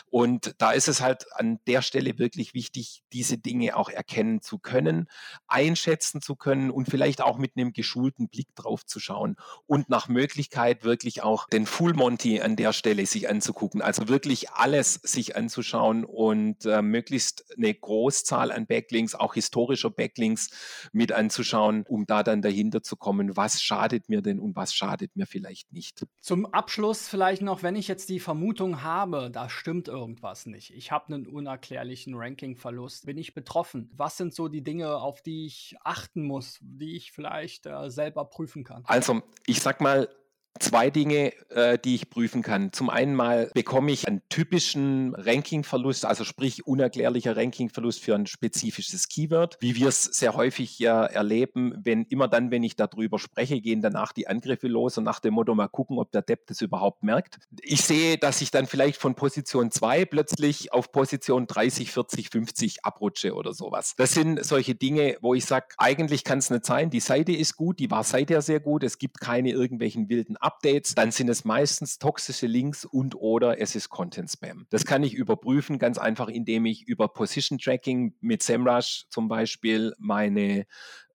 Und 0.09 0.55
da 0.57 0.71
ist 0.71 0.87
es 0.87 1.01
halt 1.01 1.25
an 1.33 1.59
der 1.67 1.81
Stelle 1.81 2.17
wirklich 2.17 2.53
wichtig, 2.53 3.03
diese 3.13 3.37
Dinge 3.37 3.75
auch 3.75 3.89
erkennen 3.89 4.41
zu 4.41 4.59
können, 4.59 5.07
einschätzen 5.47 6.21
zu 6.21 6.35
können 6.35 6.71
und 6.71 6.89
vielleicht 6.89 7.21
auch 7.21 7.37
mit 7.37 7.57
einem 7.57 7.73
geschulten 7.73 8.29
Blick 8.29 8.53
drauf 8.55 8.85
zu 8.85 8.99
schauen 8.99 9.35
und 9.67 9.89
nach 9.89 10.07
Möglichkeit 10.07 10.83
wirklich 10.83 11.23
auch 11.23 11.47
den 11.47 11.65
Full 11.65 11.93
Monty 11.93 12.41
an 12.41 12.55
der 12.55 12.73
Stelle 12.73 13.05
sich 13.05 13.29
anzugucken. 13.29 13.81
Also 13.81 14.07
wirklich 14.07 14.51
alles 14.51 14.95
sich 14.95 15.35
anzuschauen 15.35 16.05
und 16.05 16.65
äh, 16.65 16.81
möglichst 16.81 17.45
eine 17.57 17.73
Großzahl 17.73 18.51
an 18.51 18.67
Backlinks, 18.67 19.15
auch 19.15 19.33
historischer 19.33 19.89
Backlinks 19.89 20.49
mit 20.91 21.11
anzuschauen, 21.11 21.85
um 21.87 22.05
da 22.05 22.23
dann 22.23 22.41
dahinter 22.41 22.83
zu 22.83 22.95
kommen, 22.95 23.35
was 23.35 23.61
schadet 23.61 24.09
mir 24.09 24.21
denn 24.21 24.39
und 24.39 24.55
was 24.55 24.73
schadet 24.73 25.15
mir 25.15 25.25
vielleicht 25.25 25.71
nicht. 25.71 26.05
Zum 26.19 26.45
Abschluss 26.45 27.07
vielleicht 27.07 27.41
noch, 27.41 27.63
wenn 27.63 27.70
wenn 27.71 27.79
ich 27.79 27.87
jetzt 27.87 28.09
die 28.09 28.19
Vermutung 28.19 28.83
habe, 28.83 29.29
da 29.31 29.47
stimmt 29.47 29.87
irgendwas 29.87 30.45
nicht, 30.45 30.73
ich 30.75 30.91
habe 30.91 31.13
einen 31.13 31.25
unerklärlichen 31.25 32.15
Rankingverlust, 32.15 33.05
bin 33.05 33.17
ich 33.17 33.33
betroffen? 33.33 33.89
Was 33.95 34.17
sind 34.17 34.35
so 34.35 34.49
die 34.49 34.61
Dinge, 34.61 34.97
auf 34.97 35.21
die 35.21 35.45
ich 35.45 35.77
achten 35.81 36.23
muss, 36.23 36.59
die 36.59 36.97
ich 36.97 37.13
vielleicht 37.13 37.67
äh, 37.67 37.89
selber 37.89 38.25
prüfen 38.25 38.65
kann? 38.65 38.83
Also, 38.87 39.21
ich 39.45 39.61
sag 39.61 39.79
mal, 39.79 40.09
zwei 40.59 40.89
Dinge, 40.89 41.33
äh, 41.49 41.77
die 41.79 41.95
ich 41.95 42.09
prüfen 42.09 42.41
kann. 42.41 42.71
Zum 42.73 42.89
einen 42.89 43.15
mal 43.15 43.49
bekomme 43.53 43.91
ich 43.91 44.07
einen 44.07 44.21
typischen 44.29 45.15
Rankingverlust, 45.15 46.05
also 46.05 46.23
sprich 46.23 46.67
unerklärlicher 46.67 47.35
Rankingverlust 47.35 48.03
für 48.03 48.15
ein 48.15 48.27
spezifisches 48.27 49.07
Keyword, 49.07 49.57
wie 49.59 49.75
wir 49.75 49.87
es 49.87 50.03
sehr 50.03 50.35
häufig 50.35 50.77
ja 50.79 51.05
erleben, 51.05 51.73
wenn 51.83 52.03
immer 52.05 52.27
dann, 52.27 52.51
wenn 52.51 52.63
ich 52.63 52.75
darüber 52.75 53.19
spreche, 53.19 53.61
gehen 53.61 53.81
danach 53.81 54.11
die 54.11 54.27
Angriffe 54.27 54.67
los 54.67 54.97
und 54.97 55.03
nach 55.03 55.19
dem 55.19 55.33
Motto 55.33 55.55
mal 55.55 55.67
gucken, 55.67 55.97
ob 55.97 56.11
der 56.11 56.21
Depp 56.21 56.47
das 56.47 56.61
überhaupt 56.61 57.03
merkt. 57.03 57.39
Ich 57.61 57.81
sehe, 57.81 58.17
dass 58.17 58.41
ich 58.41 58.51
dann 58.51 58.67
vielleicht 58.67 58.99
von 58.99 59.15
Position 59.15 59.71
2 59.71 60.05
plötzlich 60.05 60.73
auf 60.73 60.91
Position 60.91 61.47
30, 61.47 61.91
40, 61.91 62.29
50 62.29 62.85
abrutsche 62.85 63.33
oder 63.33 63.53
sowas. 63.53 63.93
Das 63.97 64.13
sind 64.13 64.43
solche 64.43 64.75
Dinge, 64.75 65.17
wo 65.21 65.33
ich 65.33 65.45
sage, 65.45 65.67
eigentlich 65.77 66.23
kann 66.23 66.39
es 66.39 66.49
nicht 66.49 66.65
sein, 66.65 66.89
die 66.89 66.99
Seite 66.99 67.31
ist 67.31 67.55
gut, 67.55 67.79
die 67.79 67.89
war 67.89 68.03
seither 68.03 68.41
sehr 68.41 68.59
gut, 68.59 68.83
es 68.83 68.97
gibt 68.97 69.19
keine 69.19 69.51
irgendwelchen 69.51 70.09
wilden 70.09 70.37
Updates, 70.41 70.95
dann 70.95 71.11
sind 71.11 71.29
es 71.29 71.45
meistens 71.45 71.99
toxische 71.99 72.47
Links 72.47 72.85
und 72.85 73.15
oder 73.15 73.59
es 73.61 73.75
ist 73.75 73.89
Content 73.89 74.29
Spam. 74.29 74.65
Das 74.69 74.85
kann 74.85 75.03
ich 75.03 75.13
überprüfen, 75.13 75.79
ganz 75.79 75.97
einfach, 75.97 76.27
indem 76.27 76.65
ich 76.65 76.87
über 76.87 77.07
Position 77.07 77.59
Tracking 77.59 78.15
mit 78.21 78.43
SEMrush 78.43 79.05
zum 79.09 79.27
Beispiel 79.27 79.93
meine, 79.99 80.65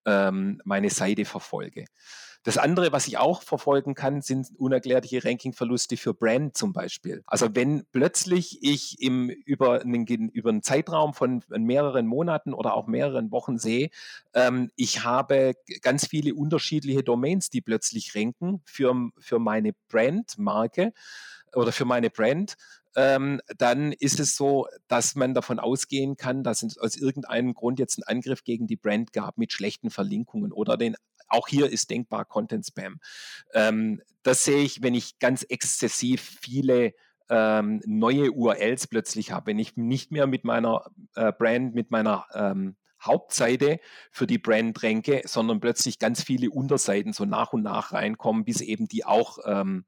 ähm, 0.05 0.61
meine 0.65 0.91
Seite 0.91 1.25
verfolge. 1.25 1.87
Das 2.47 2.59
andere, 2.59 2.93
was 2.93 3.09
ich 3.09 3.19
auch 3.19 3.43
verfolgen 3.43 3.97
kann, 3.97 4.23
sind 4.23 4.53
unerklärliche 4.57 5.25
Rankingverluste 5.25 5.97
für 5.97 6.15
Brand 6.15 6.57
zum 6.57 6.73
Beispiel. 6.73 7.25
Also 7.27 7.49
wenn 7.53 7.85
plötzlich 7.91 8.63
ich 8.63 9.03
im, 9.03 9.31
über, 9.31 9.81
einen, 9.81 10.07
über 10.29 10.51
einen 10.51 10.63
Zeitraum 10.63 11.13
von 11.13 11.43
mehreren 11.49 12.07
Monaten 12.07 12.55
oder 12.55 12.75
auch 12.75 12.87
mehreren 12.87 13.33
Wochen 13.33 13.59
sehe, 13.59 13.91
ähm, 14.33 14.71
ich 14.77 15.03
habe 15.03 15.55
ganz 15.83 16.07
viele 16.07 16.37
unterschiedliche 16.37 17.03
Domains, 17.03 17.51
die 17.51 17.63
plötzlich 17.63 18.15
ranken 18.15 18.63
für, 18.65 18.95
für 19.19 19.41
meine 19.41 19.73
Brandmarke 19.89 20.93
oder 21.53 21.73
für 21.73 21.85
meine 21.85 22.11
Brand, 22.11 22.55
ähm, 22.95 23.41
dann 23.59 23.91
ist 23.91 24.21
es 24.21 24.37
so, 24.37 24.69
dass 24.87 25.17
man 25.17 25.35
davon 25.35 25.59
ausgehen 25.59 26.17
kann, 26.17 26.45
dass 26.45 26.63
es 26.63 26.79
aus 26.79 26.95
irgendeinem 26.95 27.55
Grund 27.55 27.81
jetzt 27.81 27.99
einen 27.99 28.19
Angriff 28.19 28.45
gegen 28.45 28.69
die 28.69 28.77
Brand 28.77 29.13
gab 29.13 29.37
mit 29.37 29.53
schlechten 29.53 29.91
Verlinkungen 29.91 30.53
oder 30.53 30.77
den 30.77 30.95
auch 31.29 31.49
hier 31.49 31.71
ist 31.71 31.91
denkbar 31.91 32.25
Content 32.25 32.67
Spam. 32.67 33.01
Ähm, 33.55 34.03
das 34.23 34.45
sehe 34.45 34.63
ich, 34.63 34.83
wenn 34.83 34.95
ich 34.95 35.19
ganz 35.19 35.43
exzessiv 35.43 36.39
viele 36.41 36.95
ähm, 37.29 37.81
neue 37.87 38.33
URLs 38.33 38.87
plötzlich 38.87 39.33
habe, 39.33 39.47
wenn 39.47 39.59
ich 39.59 39.77
nicht 39.77 40.13
mehr 40.13 40.27
mit 40.27 40.45
meiner 40.45 40.91
äh, 41.15 41.33
Brand, 41.33 41.75
mit 41.75 41.91
meiner 41.91 42.27
ähm, 42.35 42.77
Hauptseite 43.01 43.79
für 44.11 44.27
die 44.27 44.39
Brand 44.39 44.83
ranke, 44.83 45.23
sondern 45.25 45.61
plötzlich 45.61 45.99
ganz 45.99 46.23
viele 46.23 46.51
Unterseiten 46.51 47.13
so 47.13 47.25
nach 47.25 47.53
und 47.53 47.63
nach 47.63 47.93
reinkommen, 47.93 48.45
bis 48.45 48.61
eben 48.61 48.89
die 48.89 49.05
auch 49.05 49.39
ähm, 49.45 49.85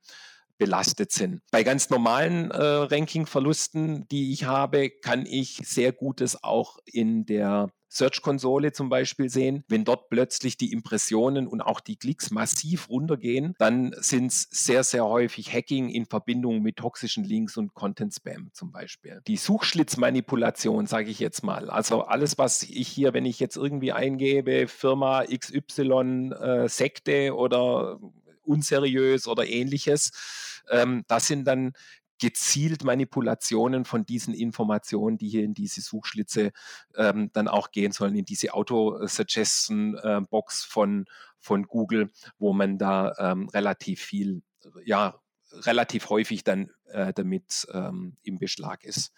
belastet 0.58 1.12
sind. 1.12 1.40
Bei 1.50 1.62
ganz 1.62 1.88
normalen 1.88 2.50
äh, 2.50 2.62
Ranking-Verlusten, 2.62 4.08
die 4.08 4.32
ich 4.32 4.44
habe, 4.44 4.90
kann 4.90 5.24
ich 5.24 5.60
sehr 5.64 5.92
Gutes 5.92 6.42
auch 6.42 6.78
in 6.84 7.24
der 7.26 7.70
Search-Konsole 7.88 8.72
zum 8.72 8.88
Beispiel 8.88 9.28
sehen. 9.28 9.64
Wenn 9.68 9.84
dort 9.84 10.08
plötzlich 10.10 10.56
die 10.56 10.72
Impressionen 10.72 11.46
und 11.46 11.60
auch 11.60 11.80
die 11.80 11.96
Klicks 11.96 12.30
massiv 12.30 12.88
runtergehen, 12.88 13.54
dann 13.58 13.94
sind 13.98 14.32
es 14.32 14.48
sehr, 14.50 14.84
sehr 14.84 15.04
häufig 15.04 15.52
Hacking 15.52 15.88
in 15.88 16.06
Verbindung 16.06 16.62
mit 16.62 16.76
toxischen 16.76 17.24
Links 17.24 17.56
und 17.56 17.74
Content-Spam 17.74 18.50
zum 18.52 18.72
Beispiel. 18.72 19.20
Die 19.26 19.36
Suchschlitzmanipulation, 19.36 20.86
sage 20.86 21.10
ich 21.10 21.18
jetzt 21.18 21.42
mal. 21.42 21.70
Also 21.70 22.02
alles, 22.02 22.38
was 22.38 22.62
ich 22.62 22.88
hier, 22.88 23.14
wenn 23.14 23.26
ich 23.26 23.40
jetzt 23.40 23.56
irgendwie 23.56 23.92
eingebe, 23.92 24.68
Firma 24.68 25.24
XY, 25.24 26.32
äh, 26.40 26.68
Sekte 26.68 27.34
oder 27.34 27.98
unseriös 28.42 29.26
oder 29.26 29.46
ähnliches, 29.46 30.62
ähm, 30.70 31.04
das 31.08 31.26
sind 31.26 31.44
dann 31.44 31.72
gezielt 32.18 32.84
Manipulationen 32.84 33.84
von 33.84 34.06
diesen 34.06 34.34
Informationen, 34.34 35.18
die 35.18 35.28
hier 35.28 35.44
in 35.44 35.54
diese 35.54 35.80
Suchschlitze 35.80 36.50
ähm, 36.96 37.30
dann 37.32 37.46
auch 37.48 37.70
gehen 37.70 37.92
sollen, 37.92 38.16
in 38.16 38.24
diese 38.24 38.54
Auto-Suggestion-Box 38.54 40.64
von, 40.64 41.06
von 41.38 41.62
Google, 41.64 42.10
wo 42.38 42.52
man 42.52 42.78
da 42.78 43.14
ähm, 43.18 43.48
relativ 43.48 44.00
viel, 44.00 44.42
ja, 44.84 45.20
relativ 45.52 46.10
häufig 46.10 46.44
dann 46.44 46.70
äh, 46.86 47.12
damit 47.14 47.66
ähm, 47.72 48.16
im 48.22 48.38
Beschlag 48.38 48.84
ist. 48.84 49.12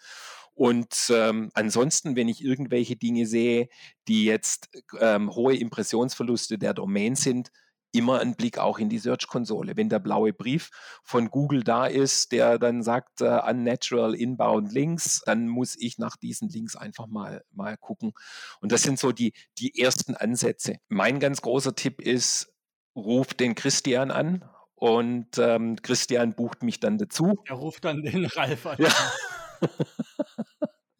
Und 0.53 1.09
ähm, 1.09 1.49
ansonsten, 1.53 2.15
wenn 2.15 2.27
ich 2.27 2.43
irgendwelche 2.43 2.95
Dinge 2.95 3.25
sehe, 3.25 3.69
die 4.07 4.25
jetzt 4.25 4.69
ähm, 4.99 5.33
hohe 5.33 5.55
Impressionsverluste 5.55 6.57
der 6.57 6.73
Domain 6.73 7.15
sind, 7.15 7.51
immer 7.91 8.19
einen 8.19 8.35
Blick 8.35 8.57
auch 8.57 8.79
in 8.79 8.89
die 8.89 8.99
Search-Konsole. 8.99 9.77
Wenn 9.77 9.89
der 9.89 9.99
blaue 9.99 10.33
Brief 10.33 10.69
von 11.03 11.29
Google 11.29 11.63
da 11.63 11.85
ist, 11.85 12.31
der 12.31 12.57
dann 12.57 12.83
sagt, 12.83 13.21
uh, 13.21 13.39
unnatural 13.47 14.15
inbound 14.15 14.71
Links, 14.71 15.21
dann 15.25 15.47
muss 15.47 15.75
ich 15.77 15.97
nach 15.97 16.17
diesen 16.17 16.49
Links 16.49 16.75
einfach 16.75 17.07
mal, 17.07 17.43
mal 17.51 17.77
gucken. 17.77 18.13
Und 18.61 18.71
das 18.71 18.83
sind 18.83 18.99
so 18.99 19.11
die, 19.11 19.33
die 19.57 19.79
ersten 19.79 20.15
Ansätze. 20.15 20.77
Mein 20.87 21.19
ganz 21.19 21.41
großer 21.41 21.75
Tipp 21.75 22.01
ist, 22.01 22.53
ruf 22.95 23.33
den 23.33 23.55
Christian 23.55 24.11
an 24.11 24.43
und 24.75 25.37
ähm, 25.37 25.75
Christian 25.81 26.33
bucht 26.33 26.63
mich 26.63 26.79
dann 26.79 26.97
dazu. 26.97 27.41
Er 27.45 27.55
ruft 27.55 27.85
dann 27.85 28.01
den 28.03 28.25
Ralf 28.25 28.65
an. 28.65 28.77
Ja. 28.79 28.89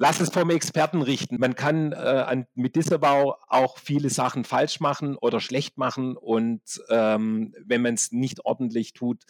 lass 0.02 0.20
es 0.20 0.30
vom 0.32 0.50
Experten 0.50 1.04
richten. 1.04 1.38
Man 1.40 1.54
kann 1.54 1.92
äh, 1.92 1.96
an, 1.96 2.48
mit 2.56 2.76
Disavow 2.76 3.36
auch 3.48 3.78
viele 3.78 4.10
Sachen 4.10 4.44
falsch 4.46 4.80
machen 4.80 5.16
oder 5.16 5.40
schlecht 5.40 5.78
machen 5.78 6.18
und 6.18 6.62
ähm, 6.90 7.54
wenn 7.64 7.84
man 7.84 7.94
es 7.94 8.12
nicht 8.12 8.44
ordentlich 8.44 8.94
tut, 8.94 9.24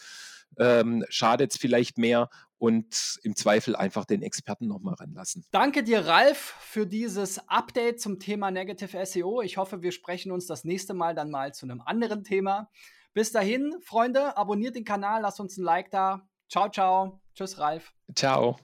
ähm, 0.58 1.04
schadet 1.10 1.52
es 1.52 1.60
vielleicht 1.60 1.98
mehr 1.98 2.30
und 2.58 3.20
im 3.24 3.36
Zweifel 3.36 3.76
einfach 3.76 4.06
den 4.06 4.22
Experten 4.22 4.68
nochmal 4.68 4.94
ranlassen. 4.94 5.44
Danke 5.52 5.84
dir, 5.84 6.06
Ralf, 6.08 6.56
für 6.62 6.88
dieses 6.88 7.50
Update 7.50 8.00
zum 8.00 8.20
Thema 8.20 8.50
Negative 8.50 9.06
SEO. 9.06 9.42
Ich 9.42 9.58
hoffe, 9.58 9.82
wir 9.82 9.92
sprechen 9.92 10.32
uns 10.32 10.46
das 10.46 10.64
nächste 10.64 10.94
Mal 10.94 11.16
dann 11.16 11.32
mal 11.32 11.54
zu 11.54 11.66
einem 11.66 11.82
anderen 11.82 12.24
Thema. 12.24 12.70
Bis 13.14 13.34
dahin, 13.34 13.76
Freunde, 13.82 14.38
abonniert 14.38 14.78
den 14.78 14.86
Kanal, 14.86 15.24
lasst 15.24 15.42
uns 15.42 15.58
ein 15.58 15.66
Like 15.66 15.92
da. 15.92 16.30
Ciao, 16.48 16.70
ciao. 16.70 17.20
Tschüss, 17.36 17.60
Ralf. 17.60 17.94
Ciao. 18.16 18.58